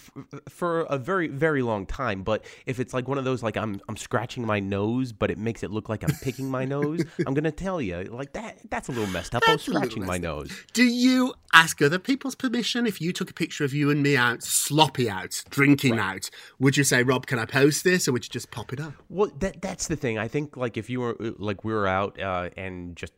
for 0.48 0.80
a 0.82 0.98
very 0.98 1.21
very 1.28 1.62
long 1.62 1.86
time. 1.86 2.22
But 2.22 2.44
if 2.66 2.80
it's 2.80 2.94
like 2.94 3.08
one 3.08 3.18
of 3.18 3.24
those 3.24 3.42
like 3.42 3.56
I'm 3.56 3.80
I'm 3.88 3.96
scratching 3.96 4.46
my 4.46 4.60
nose, 4.60 5.12
but 5.12 5.30
it 5.30 5.38
makes 5.38 5.62
it 5.62 5.70
look 5.70 5.88
like 5.88 6.02
I'm 6.02 6.14
picking 6.22 6.50
my 6.50 6.64
nose, 6.64 7.02
I'm 7.26 7.34
gonna 7.34 7.50
tell 7.50 7.80
you 7.80 8.02
like 8.04 8.32
that 8.32 8.58
that's 8.70 8.88
a 8.88 8.92
little 8.92 9.08
messed 9.08 9.34
up. 9.34 9.42
I 9.46 9.52
was 9.52 9.62
That's 9.62 9.68
a 9.68 9.70
little 9.72 9.88
scratching 9.88 10.06
my 10.06 10.18
nose. 10.18 10.50
Do 10.72 10.84
you 10.84 11.34
ask 11.52 11.80
other 11.82 11.98
people's 11.98 12.34
permission 12.34 12.86
if 12.86 13.00
you 13.00 13.12
took 13.12 13.30
a 13.30 13.34
picture 13.34 13.64
of 13.64 13.74
you 13.74 13.90
and 13.90 14.02
me 14.02 14.16
out, 14.16 14.42
sloppy 14.42 15.08
out, 15.10 15.42
drinking 15.50 15.98
out? 15.98 16.30
Would 16.58 16.76
you 16.76 16.84
say, 16.84 17.02
Rob, 17.02 17.26
can 17.26 17.38
I 17.38 17.44
post 17.44 17.84
this? 17.84 18.08
Or 18.08 18.12
would 18.12 18.24
you 18.24 18.30
just 18.30 18.50
pop 18.50 18.72
it 18.72 18.80
up? 18.80 18.94
Well, 19.08 19.30
that 19.40 19.60
that's 19.62 19.88
the 19.88 19.96
thing. 19.96 20.18
I 20.18 20.28
think 20.28 20.56
like 20.56 20.76
if 20.76 20.88
you 20.90 21.00
were 21.00 21.16
like 21.38 21.64
we 21.64 21.72
were 21.72 21.86
out 21.86 22.20
uh, 22.20 22.50
and 22.56 22.96
just 22.96 23.12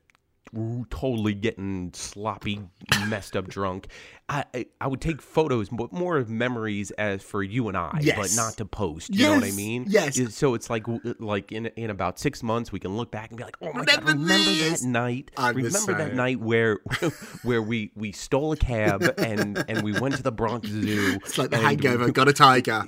totally 0.90 1.34
getting 1.34 1.90
sloppy, 1.94 2.60
messed 3.08 3.36
up 3.36 3.48
drunk, 3.48 3.88
I, 4.28 4.44
I 4.54 4.66
I 4.80 4.86
would 4.86 5.02
take 5.02 5.20
photos, 5.20 5.68
but 5.68 5.92
more 5.92 6.16
of 6.16 6.30
memories 6.30 6.90
as 6.92 7.22
for 7.22 7.42
you 7.42 7.68
and 7.68 7.76
I, 7.76 8.00
but 8.16 8.32
not 8.34 8.56
to 8.56 8.64
post. 8.64 9.14
You 9.14 9.26
know 9.26 9.34
what 9.34 9.44
I 9.44 9.50
mean? 9.50 9.84
yes. 9.88 10.18
So 10.34 10.54
it's 10.54 10.70
like 10.70 10.84
like 11.18 11.52
in 11.52 11.66
in 11.66 11.90
about 11.90 12.18
six 12.18 12.42
months 12.42 12.72
we 12.72 12.80
can 12.80 12.96
look 12.96 13.10
back 13.10 13.30
and 13.30 13.36
be 13.36 13.44
like, 13.44 13.56
oh 13.60 13.72
my 13.74 13.84
god, 13.84 13.98
Remember 14.04 14.12
remember 14.12 14.50
this? 14.50 14.80
that 14.80 14.88
night? 14.88 15.30
I'm 15.36 15.56
remember 15.56 15.94
that 15.94 16.14
night 16.14 16.40
where 16.40 16.78
where 17.42 17.60
we 17.60 17.90
we 17.94 18.12
stole 18.12 18.52
a 18.52 18.56
cab 18.56 19.02
and 19.18 19.62
and 19.68 19.82
we 19.82 19.92
went 19.92 20.16
to 20.16 20.22
the 20.22 20.32
Bronx 20.32 20.68
Zoo. 20.68 21.18
It's 21.24 21.36
like 21.36 21.50
the 21.50 21.58
hangover, 21.58 22.10
got 22.10 22.28
a 22.28 22.32
tiger. 22.44 22.84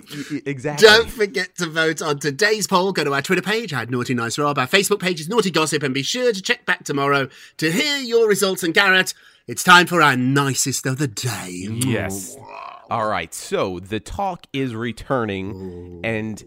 Exactly. 0.46 0.86
Don't 0.88 1.10
forget 1.10 1.54
to 1.56 1.66
vote 1.66 2.00
on 2.00 2.18
today's 2.18 2.66
poll. 2.66 2.92
Go 2.92 3.04
to 3.04 3.12
our 3.12 3.22
Twitter 3.22 3.42
page, 3.42 3.74
at 3.74 3.90
Naughty 3.90 4.14
Nice 4.14 4.38
Rob. 4.38 4.58
Our 4.58 4.66
Facebook 4.66 5.00
page 5.00 5.20
is 5.20 5.28
Naughty 5.28 5.50
Gossip, 5.50 5.82
and 5.82 5.92
be 5.92 6.02
sure 6.02 6.32
to 6.32 6.40
check 6.40 6.64
back 6.64 6.84
tomorrow 6.84 7.28
to 7.58 7.70
hear 7.70 7.98
your 7.98 8.28
results. 8.28 8.62
And 8.62 8.74
Garrett, 8.74 9.14
it's 9.46 9.62
time 9.62 9.86
for 9.86 10.02
our 10.02 10.16
nicest 10.16 10.86
of 10.86 10.98
the 10.98 11.08
day. 11.08 11.68
Yes. 11.70 12.36
All 12.90 13.06
right. 13.06 13.32
So 13.34 13.80
the 13.80 14.00
talk 14.00 14.46
is 14.52 14.74
returning, 14.74 16.00
and 16.04 16.42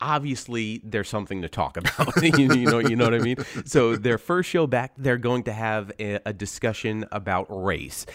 obviously 0.00 0.80
there's 0.84 1.08
something 1.08 1.42
to 1.42 1.48
talk 1.48 1.76
about. 1.76 2.22
you, 2.38 2.52
you 2.54 2.66
know, 2.66 2.78
you 2.78 2.96
know 2.96 3.04
what 3.04 3.14
I 3.14 3.18
mean. 3.18 3.36
So 3.64 3.96
their 3.96 4.18
first 4.18 4.48
show 4.50 4.66
back, 4.66 4.92
they're 4.96 5.18
going 5.18 5.44
to 5.44 5.52
have 5.52 5.92
a, 5.98 6.20
a 6.26 6.32
discussion 6.32 7.06
about 7.10 7.46
race. 7.48 8.06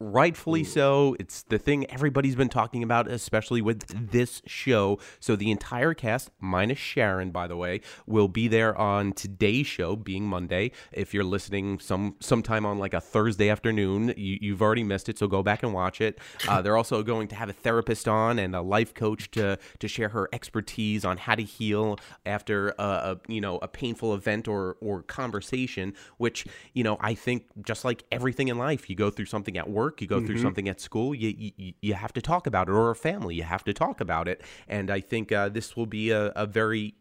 Rightfully 0.00 0.64
so. 0.64 1.14
It's 1.20 1.42
the 1.42 1.58
thing 1.58 1.88
everybody's 1.90 2.34
been 2.34 2.48
talking 2.48 2.82
about, 2.82 3.06
especially 3.06 3.60
with 3.60 4.10
this 4.10 4.42
show. 4.46 4.98
So 5.20 5.36
the 5.36 5.50
entire 5.50 5.92
cast, 5.92 6.30
minus 6.40 6.78
Sharon, 6.78 7.30
by 7.30 7.46
the 7.46 7.56
way, 7.56 7.82
will 8.06 8.26
be 8.26 8.48
there 8.48 8.76
on 8.76 9.12
today's 9.12 9.66
show, 9.66 9.94
being 9.96 10.24
Monday. 10.24 10.72
If 10.90 11.12
you're 11.12 11.24
listening 11.24 11.78
some 11.78 12.16
sometime 12.18 12.64
on 12.64 12.78
like 12.78 12.94
a 12.94 13.00
Thursday 13.00 13.50
afternoon, 13.50 14.14
you, 14.16 14.38
you've 14.40 14.62
already 14.62 14.82
missed 14.82 15.08
it, 15.10 15.18
so 15.18 15.28
go 15.28 15.42
back 15.42 15.62
and 15.62 15.74
watch 15.74 16.00
it. 16.00 16.18
Uh, 16.48 16.62
they're 16.62 16.76
also 16.76 17.02
going 17.02 17.28
to 17.28 17.34
have 17.34 17.50
a 17.50 17.52
therapist 17.52 18.08
on 18.08 18.38
and 18.38 18.56
a 18.56 18.62
life 18.62 18.94
coach 18.94 19.30
to 19.32 19.58
to 19.78 19.88
share 19.88 20.08
her 20.08 20.28
expertise 20.32 21.04
on 21.04 21.18
how 21.18 21.34
to 21.34 21.42
heal 21.42 21.98
after 22.24 22.70
a, 22.78 22.82
a 22.82 23.20
you 23.28 23.40
know 23.40 23.58
a 23.58 23.68
painful 23.68 24.14
event 24.14 24.48
or 24.48 24.76
or 24.80 25.02
conversation. 25.02 25.92
Which 26.16 26.46
you 26.72 26.84
know 26.84 26.96
I 27.00 27.14
think 27.14 27.44
just 27.62 27.84
like 27.84 28.04
everything 28.10 28.48
in 28.48 28.56
life, 28.56 28.88
you 28.88 28.96
go 28.96 29.10
through 29.10 29.26
something 29.26 29.58
at 29.58 29.68
work 29.68 29.89
you 29.98 30.06
go 30.06 30.20
through 30.24 30.36
Mhm. 30.36 30.42
something 30.42 30.68
at 30.68 30.80
school, 30.80 31.14
you, 31.14 31.34
you 31.56 31.72
you 31.80 31.94
have 31.94 32.12
to 32.12 32.20
talk 32.22 32.46
about 32.46 32.68
it, 32.68 32.72
or 32.72 32.90
a 32.90 32.94
family, 32.94 33.34
you 33.34 33.44
have 33.44 33.64
to 33.64 33.72
talk 33.72 34.00
about 34.00 34.26
it. 34.28 34.38
And 34.68 34.90
I 34.90 35.00
think 35.00 35.32
uh, 35.32 35.48
this 35.48 35.74
will 35.76 35.86
be 35.86 36.10
a, 36.10 36.26
a 36.36 36.46
very 36.46 36.94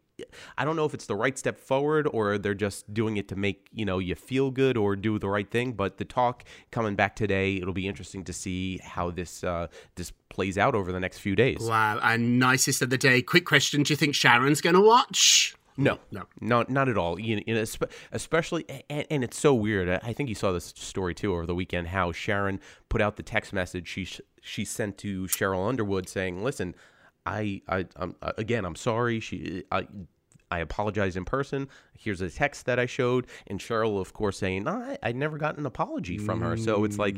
I 0.57 0.65
don't 0.65 0.75
know 0.75 0.83
if 0.83 0.93
it's 0.93 1.05
the 1.05 1.15
right 1.15 1.37
step 1.37 1.57
forward 1.57 2.05
or 2.11 2.37
they're 2.37 2.53
just 2.67 2.93
doing 2.93 3.15
it 3.15 3.29
to 3.29 3.37
make 3.37 3.67
you 3.71 3.85
know 3.85 3.99
you 3.99 4.15
feel 4.15 4.51
good 4.51 4.75
or 4.75 4.95
do 4.97 5.17
the 5.17 5.29
right 5.29 5.49
thing. 5.49 5.71
But 5.73 5.97
the 5.97 6.03
talk 6.03 6.43
coming 6.71 6.95
back 6.95 7.15
today, 7.15 7.55
it'll 7.55 7.73
be 7.73 7.87
interesting 7.87 8.25
to 8.25 8.33
see 8.33 8.79
how 8.83 9.11
this 9.11 9.43
uh, 9.45 9.67
this 9.95 10.11
plays 10.29 10.57
out 10.57 10.75
over 10.75 10.91
the 10.91 10.99
next 10.99 11.19
few 11.19 11.35
days. 11.37 11.59
Wow. 11.61 11.99
And 12.03 12.37
nicest 12.37 12.81
of 12.81 12.89
the 12.89 12.97
day. 12.97 13.21
Quick 13.21 13.45
question: 13.45 13.83
Do 13.83 13.93
you 13.93 13.97
think 13.97 14.13
Sharon's 14.13 14.59
going 14.61 14.75
to 14.75 14.81
watch? 14.81 15.55
No, 15.79 15.97
No. 16.11 16.23
no, 16.41 16.65
not 16.67 16.89
at 16.89 16.97
all. 16.97 17.19
You, 17.19 17.41
you 17.47 17.55
know, 17.55 17.65
especially, 18.11 18.65
and, 18.89 19.05
and 19.09 19.23
it's 19.23 19.37
so 19.39 19.53
weird. 19.53 19.89
I- 19.89 20.13
think 20.13 20.29
you 20.29 20.35
saw 20.35 20.51
this 20.51 20.73
story 20.75 21.15
too 21.15 21.33
over 21.33 21.45
the 21.45 21.55
weekend. 21.55 21.87
How 21.87 22.11
Sharon 22.11 22.59
put 22.89 23.01
out 23.01 23.15
the 23.15 23.23
text 23.23 23.53
message 23.53 23.87
she 23.87 24.07
she 24.41 24.65
sent 24.65 24.97
to 24.99 25.23
Sheryl 25.23 25.67
Underwood 25.67 26.09
saying, 26.09 26.43
"Listen, 26.43 26.75
I, 27.25 27.61
I, 27.67 27.85
I'm, 27.95 28.15
uh, 28.21 28.33
again, 28.37 28.65
I'm 28.65 28.75
sorry. 28.75 29.19
She, 29.19 29.63
I." 29.71 29.87
I 30.51 30.61
apologize 30.61 31.15
in 31.15 31.25
person. 31.25 31.67
Here's 31.95 32.21
a 32.21 32.29
text 32.31 32.65
that 32.65 32.79
I 32.79 32.87
showed, 32.87 33.27
and 33.45 33.59
Cheryl, 33.59 34.01
of 34.01 34.13
course, 34.13 34.39
saying, 34.39 34.63
no, 34.63 34.71
I, 34.71 34.97
I 35.03 35.11
never 35.11 35.37
got 35.37 35.59
an 35.59 35.67
apology 35.67 36.17
from 36.17 36.41
her. 36.41 36.57
So 36.57 36.85
it's 36.85 36.97
like, 36.97 37.17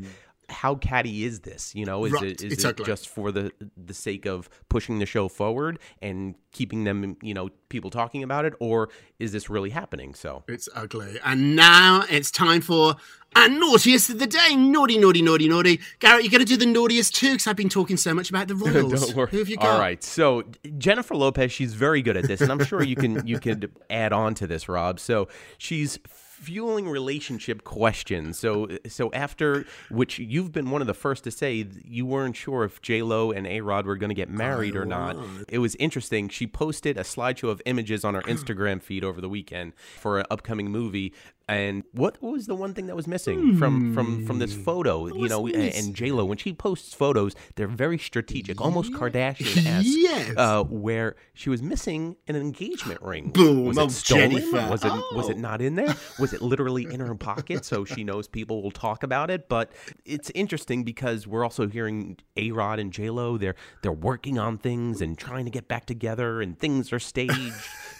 how 0.51 0.75
catty 0.75 1.23
is 1.23 1.41
this? 1.41 1.73
You 1.73 1.85
know, 1.85 2.05
is 2.05 2.13
Right, 2.13 2.23
it 2.23 2.43
is 2.43 2.63
it 2.63 2.83
just 2.85 3.09
for 3.09 3.31
the 3.31 3.51
the 3.77 3.93
sake 3.93 4.25
of 4.25 4.49
pushing 4.69 4.99
the 4.99 5.05
show 5.05 5.27
forward 5.27 5.79
and 6.01 6.35
keeping 6.51 6.83
them, 6.83 7.17
you 7.21 7.33
know, 7.33 7.49
people 7.69 7.89
talking 7.89 8.23
about 8.23 8.45
it, 8.45 8.53
or 8.59 8.89
is 9.19 9.31
this 9.31 9.49
really 9.49 9.69
happening? 9.69 10.13
So 10.13 10.43
It's 10.47 10.67
ugly. 10.75 11.19
And 11.23 11.55
now 11.55 12.03
it's 12.09 12.29
time 12.29 12.61
for 12.61 12.95
a 13.35 13.47
naughtiest 13.47 14.09
of 14.09 14.19
the 14.19 14.27
day. 14.27 14.55
Naughty, 14.55 14.97
naughty, 14.97 15.21
naughty, 15.21 15.47
naughty. 15.47 15.79
Garrett, 15.99 16.23
you're 16.23 16.31
going 16.31 16.45
to 16.45 16.45
do 16.45 16.57
the 16.57 16.65
naughtiest 16.65 17.15
too 17.15 17.31
because 17.31 17.47
I've 17.47 17.55
been 17.55 17.69
talking 17.69 17.97
so 17.97 18.13
much 18.13 18.29
about 18.29 18.47
the 18.47 18.55
Royals. 18.57 19.07
Don't 19.07 19.15
worry. 19.15 19.29
Who 19.31 19.39
have 19.39 19.49
you 19.49 19.57
got? 19.57 19.67
All 19.67 19.79
right. 19.79 20.03
So 20.03 20.43
Jennifer 20.77 21.15
Lopez, 21.15 21.51
she's 21.51 21.73
very 21.73 22.01
good 22.01 22.17
at 22.17 22.27
this, 22.27 22.41
and 22.41 22.51
I'm 22.51 22.63
sure 22.65 22.83
you 22.83 22.95
can 22.95 23.25
you 23.25 23.39
could 23.39 23.71
add 23.89 24.11
on 24.11 24.35
to 24.35 24.47
this, 24.47 24.67
Rob. 24.67 24.99
So 24.99 25.29
she's 25.57 25.97
fueling 26.41 26.89
relationship 26.89 27.63
questions. 27.63 28.39
So 28.39 28.67
so 28.87 29.11
after 29.13 29.65
which 29.89 30.17
you've 30.19 30.51
been 30.51 30.71
one 30.71 30.81
of 30.81 30.87
the 30.87 30.93
first 30.93 31.23
to 31.25 31.31
say 31.31 31.67
you 31.85 32.05
weren't 32.05 32.35
sure 32.35 32.63
if 32.63 32.81
J 32.81 33.03
Lo 33.03 33.31
and 33.31 33.45
A 33.45 33.61
Rod 33.61 33.85
were 33.85 33.95
going 33.95 34.09
to 34.09 34.15
get 34.15 34.29
married 34.29 34.75
or 34.75 34.85
not. 34.85 35.15
It 35.47 35.59
was 35.59 35.75
interesting. 35.75 36.29
She 36.29 36.47
posted 36.47 36.97
a 36.97 37.03
slideshow 37.03 37.49
of 37.49 37.61
images 37.65 38.03
on 38.03 38.15
her 38.15 38.21
Instagram 38.23 38.81
feed 38.81 39.03
over 39.03 39.21
the 39.21 39.29
weekend 39.29 39.73
for 39.99 40.19
an 40.19 40.25
upcoming 40.31 40.71
movie. 40.71 41.13
And 41.51 41.83
what 41.91 42.21
was 42.21 42.47
the 42.47 42.55
one 42.55 42.73
thing 42.73 42.87
that 42.87 42.95
was 42.95 43.07
missing 43.07 43.57
from 43.57 43.93
from 43.93 44.25
from 44.25 44.39
this 44.39 44.53
photo? 44.53 45.07
You 45.07 45.27
know, 45.27 45.47
and 45.47 45.95
J 45.95 46.11
Lo 46.11 46.25
when 46.25 46.37
she 46.37 46.53
posts 46.53 46.93
photos, 46.93 47.35
they're 47.55 47.67
very 47.67 47.97
strategic, 47.97 48.61
almost 48.61 48.91
Kardashian 48.93 49.65
esque. 49.65 49.85
Yes. 49.87 50.33
Uh, 50.37 50.63
where 50.63 51.15
she 51.33 51.49
was 51.49 51.61
missing 51.61 52.15
an 52.27 52.35
engagement 52.35 53.01
ring. 53.01 53.29
Boom. 53.31 53.65
Was 53.65 53.77
Oh, 53.77 53.85
it 53.85 53.91
stolen? 53.91 54.31
Jennifer. 54.31 54.69
Was 54.69 54.83
it 54.85 54.91
was 55.15 55.29
it 55.29 55.37
Oh. 55.37 55.39
not 55.41 55.61
in 55.61 55.75
there? 55.75 55.95
Was 56.19 56.33
it 56.33 56.41
literally 56.41 56.83
in 56.85 56.99
her 56.99 57.15
pocket 57.15 57.65
so 57.65 57.83
she 57.85 58.03
knows 58.03 58.27
people 58.27 58.61
will 58.61 58.71
talk 58.71 59.03
about 59.03 59.29
it? 59.31 59.49
But 59.49 59.71
it's 60.05 60.29
interesting 60.35 60.83
because 60.83 61.25
we're 61.27 61.43
also 61.43 61.67
hearing 61.67 62.17
A 62.37 62.51
Rod 62.51 62.79
and 62.79 62.91
J 62.93 63.09
Lo. 63.09 63.37
They're 63.37 63.55
they're 63.81 63.91
working 63.91 64.37
on 64.37 64.57
things 64.57 65.01
and 65.01 65.17
trying 65.17 65.45
to 65.45 65.51
get 65.51 65.67
back 65.67 65.85
together, 65.85 66.41
and 66.41 66.57
things 66.57 66.93
are 66.93 66.99
staged 66.99 67.53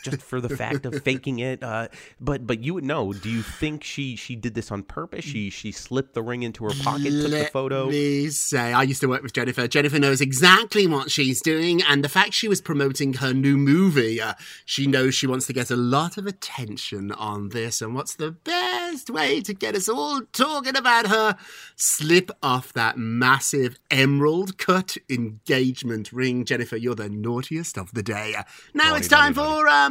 just 0.03 0.21
for 0.21 0.39
the 0.41 0.49
fact 0.55 0.85
of 0.85 1.01
faking 1.03 1.39
it. 1.39 1.63
Uh, 1.63 1.87
but 2.19 2.45
but 2.47 2.63
you 2.63 2.73
would 2.75 2.83
know. 2.83 3.11
Do 3.13 3.29
you 3.29 3.40
think 3.41 3.83
she 3.83 4.15
she 4.15 4.35
did 4.35 4.53
this 4.53 4.71
on 4.71 4.83
purpose? 4.83 5.23
She 5.25 5.49
she 5.49 5.71
slipped 5.71 6.13
the 6.13 6.21
ring 6.21 6.43
into 6.43 6.63
her 6.65 6.71
pocket, 6.83 7.11
took 7.11 7.21
the 7.23 7.27
Let 7.29 7.51
photo. 7.51 7.89
me 7.89 8.27
say, 8.29 8.73
I 8.73 8.83
used 8.83 9.01
to 9.01 9.07
work 9.07 9.23
with 9.23 9.33
Jennifer. 9.33 9.67
Jennifer 9.67 9.99
knows 9.99 10.21
exactly 10.21 10.87
what 10.87 11.11
she's 11.11 11.41
doing, 11.41 11.81
and 11.83 12.03
the 12.03 12.09
fact 12.09 12.33
she 12.33 12.47
was 12.47 12.61
promoting 12.61 13.13
her 13.13 13.33
new 13.33 13.57
movie, 13.57 14.19
uh, 14.21 14.33
she 14.65 14.87
knows 14.87 15.15
she 15.15 15.27
wants 15.27 15.47
to 15.47 15.53
get 15.53 15.69
a 15.71 15.75
lot 15.75 16.17
of 16.17 16.25
attention 16.25 17.11
on 17.13 17.49
this. 17.49 17.81
And 17.81 17.95
what's 17.95 18.15
the 18.15 18.31
best 18.31 18.80
way 19.09 19.41
to 19.41 19.53
get 19.53 19.75
us 19.75 19.87
all 19.87 20.21
talking 20.33 20.75
about 20.75 21.07
her? 21.07 21.37
Slip 21.75 22.31
off 22.43 22.73
that 22.73 22.97
massive 22.97 23.77
emerald 23.89 24.57
cut 24.57 24.97
engagement 25.09 26.11
ring. 26.11 26.45
Jennifer, 26.45 26.77
you're 26.77 26.95
the 26.95 27.09
naughtiest 27.09 27.77
of 27.77 27.93
the 27.93 28.03
day. 28.03 28.35
Now 28.73 28.89
Naughty, 28.89 28.99
it's 28.99 29.07
time 29.07 29.33
naughty, 29.33 29.51
for 29.51 29.67
uh, 29.67 29.89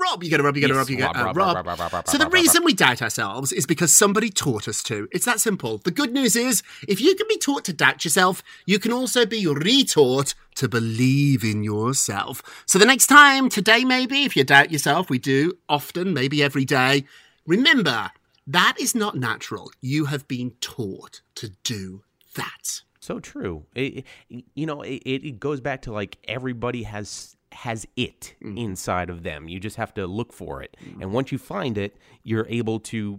Rob. 0.00 0.22
You 0.22 0.30
gotta 0.30 0.42
Rob, 0.42 0.56
you 0.56 0.62
gotta 0.62 0.74
Yes, 0.74 0.78
Rob, 0.78 0.90
you 0.90 0.96
gotta 0.96 1.18
Rob, 1.18 1.36
uh, 1.36 1.40
Rob, 1.40 1.56
Rob. 1.56 1.66
Rob, 1.66 1.78
Rob, 1.80 1.92
Rob, 1.92 2.08
So 2.08 2.18
the 2.18 2.28
reason 2.30 2.64
we 2.64 2.72
doubt 2.72 3.02
ourselves 3.02 3.52
is 3.52 3.66
because 3.66 3.92
somebody 3.92 4.30
taught 4.30 4.68
us 4.68 4.82
to. 4.84 5.08
It's 5.12 5.24
that 5.26 5.40
simple. 5.40 5.78
The 5.78 5.90
good 5.90 6.12
news 6.12 6.36
is, 6.36 6.62
if 6.88 7.00
you 7.00 7.14
can 7.14 7.26
be 7.28 7.38
taught 7.38 7.64
to 7.66 7.72
doubt 7.72 8.04
yourself, 8.04 8.42
you 8.66 8.78
can 8.78 8.92
also 8.92 9.26
be 9.26 9.44
retaught 9.44 10.34
to 10.56 10.68
believe 10.68 11.44
in 11.44 11.62
yourself. 11.62 12.42
So 12.66 12.78
the 12.78 12.86
next 12.86 13.06
time, 13.06 13.48
today 13.48 13.84
maybe, 13.84 14.24
if 14.24 14.36
you 14.36 14.44
doubt 14.44 14.70
yourself, 14.70 15.08
we 15.10 15.18
do 15.18 15.54
often, 15.68 16.12
maybe 16.12 16.42
every 16.42 16.64
day, 16.64 17.04
remember 17.46 18.10
that 18.46 18.76
is 18.80 18.94
not 18.94 19.16
natural. 19.16 19.70
You 19.80 20.06
have 20.06 20.26
been 20.26 20.52
taught 20.60 21.22
to 21.36 21.50
do 21.62 22.02
that. 22.34 22.82
So 23.00 23.18
true. 23.18 23.64
It, 23.74 24.04
you 24.28 24.66
know, 24.66 24.82
it, 24.82 25.02
it 25.04 25.40
goes 25.40 25.60
back 25.60 25.82
to 25.82 25.92
like 25.92 26.18
everybody 26.28 26.82
has 26.84 27.36
has 27.52 27.86
it 27.96 28.36
mm. 28.42 28.56
inside 28.56 29.10
of 29.10 29.22
them. 29.22 29.48
You 29.48 29.58
just 29.58 29.76
have 29.76 29.92
to 29.94 30.06
look 30.06 30.32
for 30.32 30.62
it, 30.62 30.76
and 31.00 31.12
once 31.12 31.32
you 31.32 31.38
find 31.38 31.76
it, 31.78 31.96
you're 32.22 32.46
able 32.48 32.78
to 32.80 33.18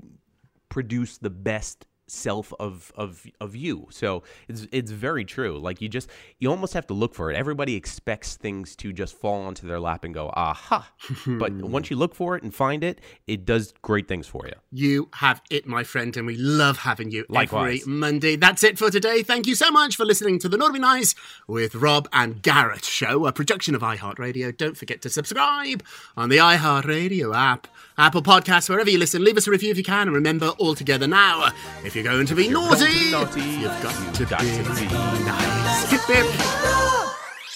produce 0.70 1.18
the 1.18 1.30
best 1.30 1.86
self 2.12 2.54
of 2.60 2.92
of 2.96 3.26
of 3.40 3.56
you. 3.56 3.88
So 3.90 4.24
it's 4.48 4.68
it's 4.72 4.92
very 4.92 5.26
true. 5.26 5.60
Like 5.60 5.82
you 5.82 5.90
just 5.90 6.10
you 6.40 6.50
almost 6.50 6.74
have 6.74 6.88
to 6.88 6.94
look 6.94 7.16
for 7.16 7.32
it. 7.32 7.36
Everybody 7.36 7.76
expects 7.76 8.36
things 8.36 8.76
to 8.78 8.92
just 8.94 9.16
fall 9.18 9.42
onto 9.42 9.68
their 9.68 9.80
lap 9.80 10.04
and 10.04 10.14
go, 10.14 10.30
"Aha." 10.34 10.92
but 11.28 11.54
once 11.54 11.90
you 11.90 11.96
look 11.96 12.14
for 12.14 12.36
it 12.36 12.44
and 12.44 12.54
find 12.54 12.84
it, 12.84 13.00
it 13.28 13.46
does 13.46 13.74
great 13.82 14.08
things 14.08 14.28
for 14.28 14.46
you. 14.46 14.54
You 14.72 15.10
have 15.16 15.42
it, 15.50 15.66
my 15.66 15.84
friend, 15.84 16.16
and 16.18 16.28
we 16.28 16.38
love 16.38 16.78
having 16.80 17.12
you 17.12 17.26
Likewise. 17.30 17.82
every 17.82 17.94
Monday. 17.94 18.36
That's 18.36 18.64
it 18.64 18.78
for 18.78 18.90
today. 18.90 19.24
Thank 19.24 19.48
you 19.48 19.56
so 19.56 19.72
much 19.72 19.96
for 19.96 20.06
listening 20.06 20.40
to 20.40 20.50
the 20.50 20.58
Naughty 20.58 20.80
Nice 20.80 21.16
with 21.48 21.76
Rob 21.76 22.08
and 22.14 22.42
Garrett 22.42 22.86
show, 22.86 23.26
a 23.26 23.32
production 23.32 23.76
of 23.76 23.82
iHeartRadio. 23.82 24.56
Don't 24.56 24.78
forget 24.78 25.02
to 25.04 25.10
subscribe 25.10 25.84
on 26.18 26.30
the 26.30 26.38
iHeartRadio 26.38 27.36
app, 27.36 27.68
Apple 28.02 28.24
Podcasts, 28.24 28.68
wherever 28.68 28.90
you 28.90 28.98
listen. 28.98 29.24
Leave 29.24 29.38
us 29.38 29.46
a 29.46 29.52
review 29.52 29.70
if 29.70 29.78
you 29.78 29.84
can, 29.84 30.08
and 30.08 30.16
remember, 30.16 30.48
all 30.58 30.74
together 30.74 31.06
now, 31.06 31.52
if 31.86 31.94
you're 31.94 32.04
going 32.04 32.26
to 32.26 32.34
be 32.34 32.48
naughty, 32.48 33.12
naughty, 33.12 33.42
you've 33.42 33.84
got 33.84 33.94
you've 34.02 34.14
to 34.14 34.26
got 34.26 34.42
be 34.42 34.48
to 34.48 34.64
be 34.64 34.88
nice. 35.24 35.92
Hip, 35.92 36.02
hip. 36.08 36.26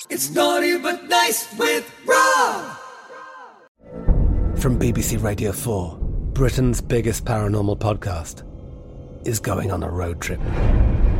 It's 0.07 0.29
naughty 0.29 0.77
but 0.77 1.05
nice 1.05 1.51
with 1.57 1.91
Rob. 2.05 2.77
From 4.59 4.77
BBC 4.77 5.23
Radio 5.23 5.51
4, 5.51 5.97
Britain's 6.33 6.79
biggest 6.79 7.25
paranormal 7.25 7.79
podcast 7.79 8.43
is 9.27 9.39
going 9.39 9.71
on 9.71 9.81
a 9.81 9.89
road 9.89 10.21
trip. 10.21 10.39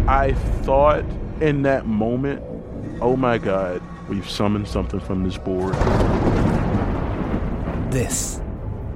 I 0.08 0.34
thought 0.62 1.04
in 1.42 1.64
that 1.64 1.88
moment, 1.88 2.44
oh 3.02 3.16
my 3.16 3.40
God, 3.40 3.82
we've 4.08 4.30
summoned 4.30 4.68
something 4.68 5.00
from 5.00 5.24
this 5.24 5.40
board. 5.40 5.74
This 7.92 8.40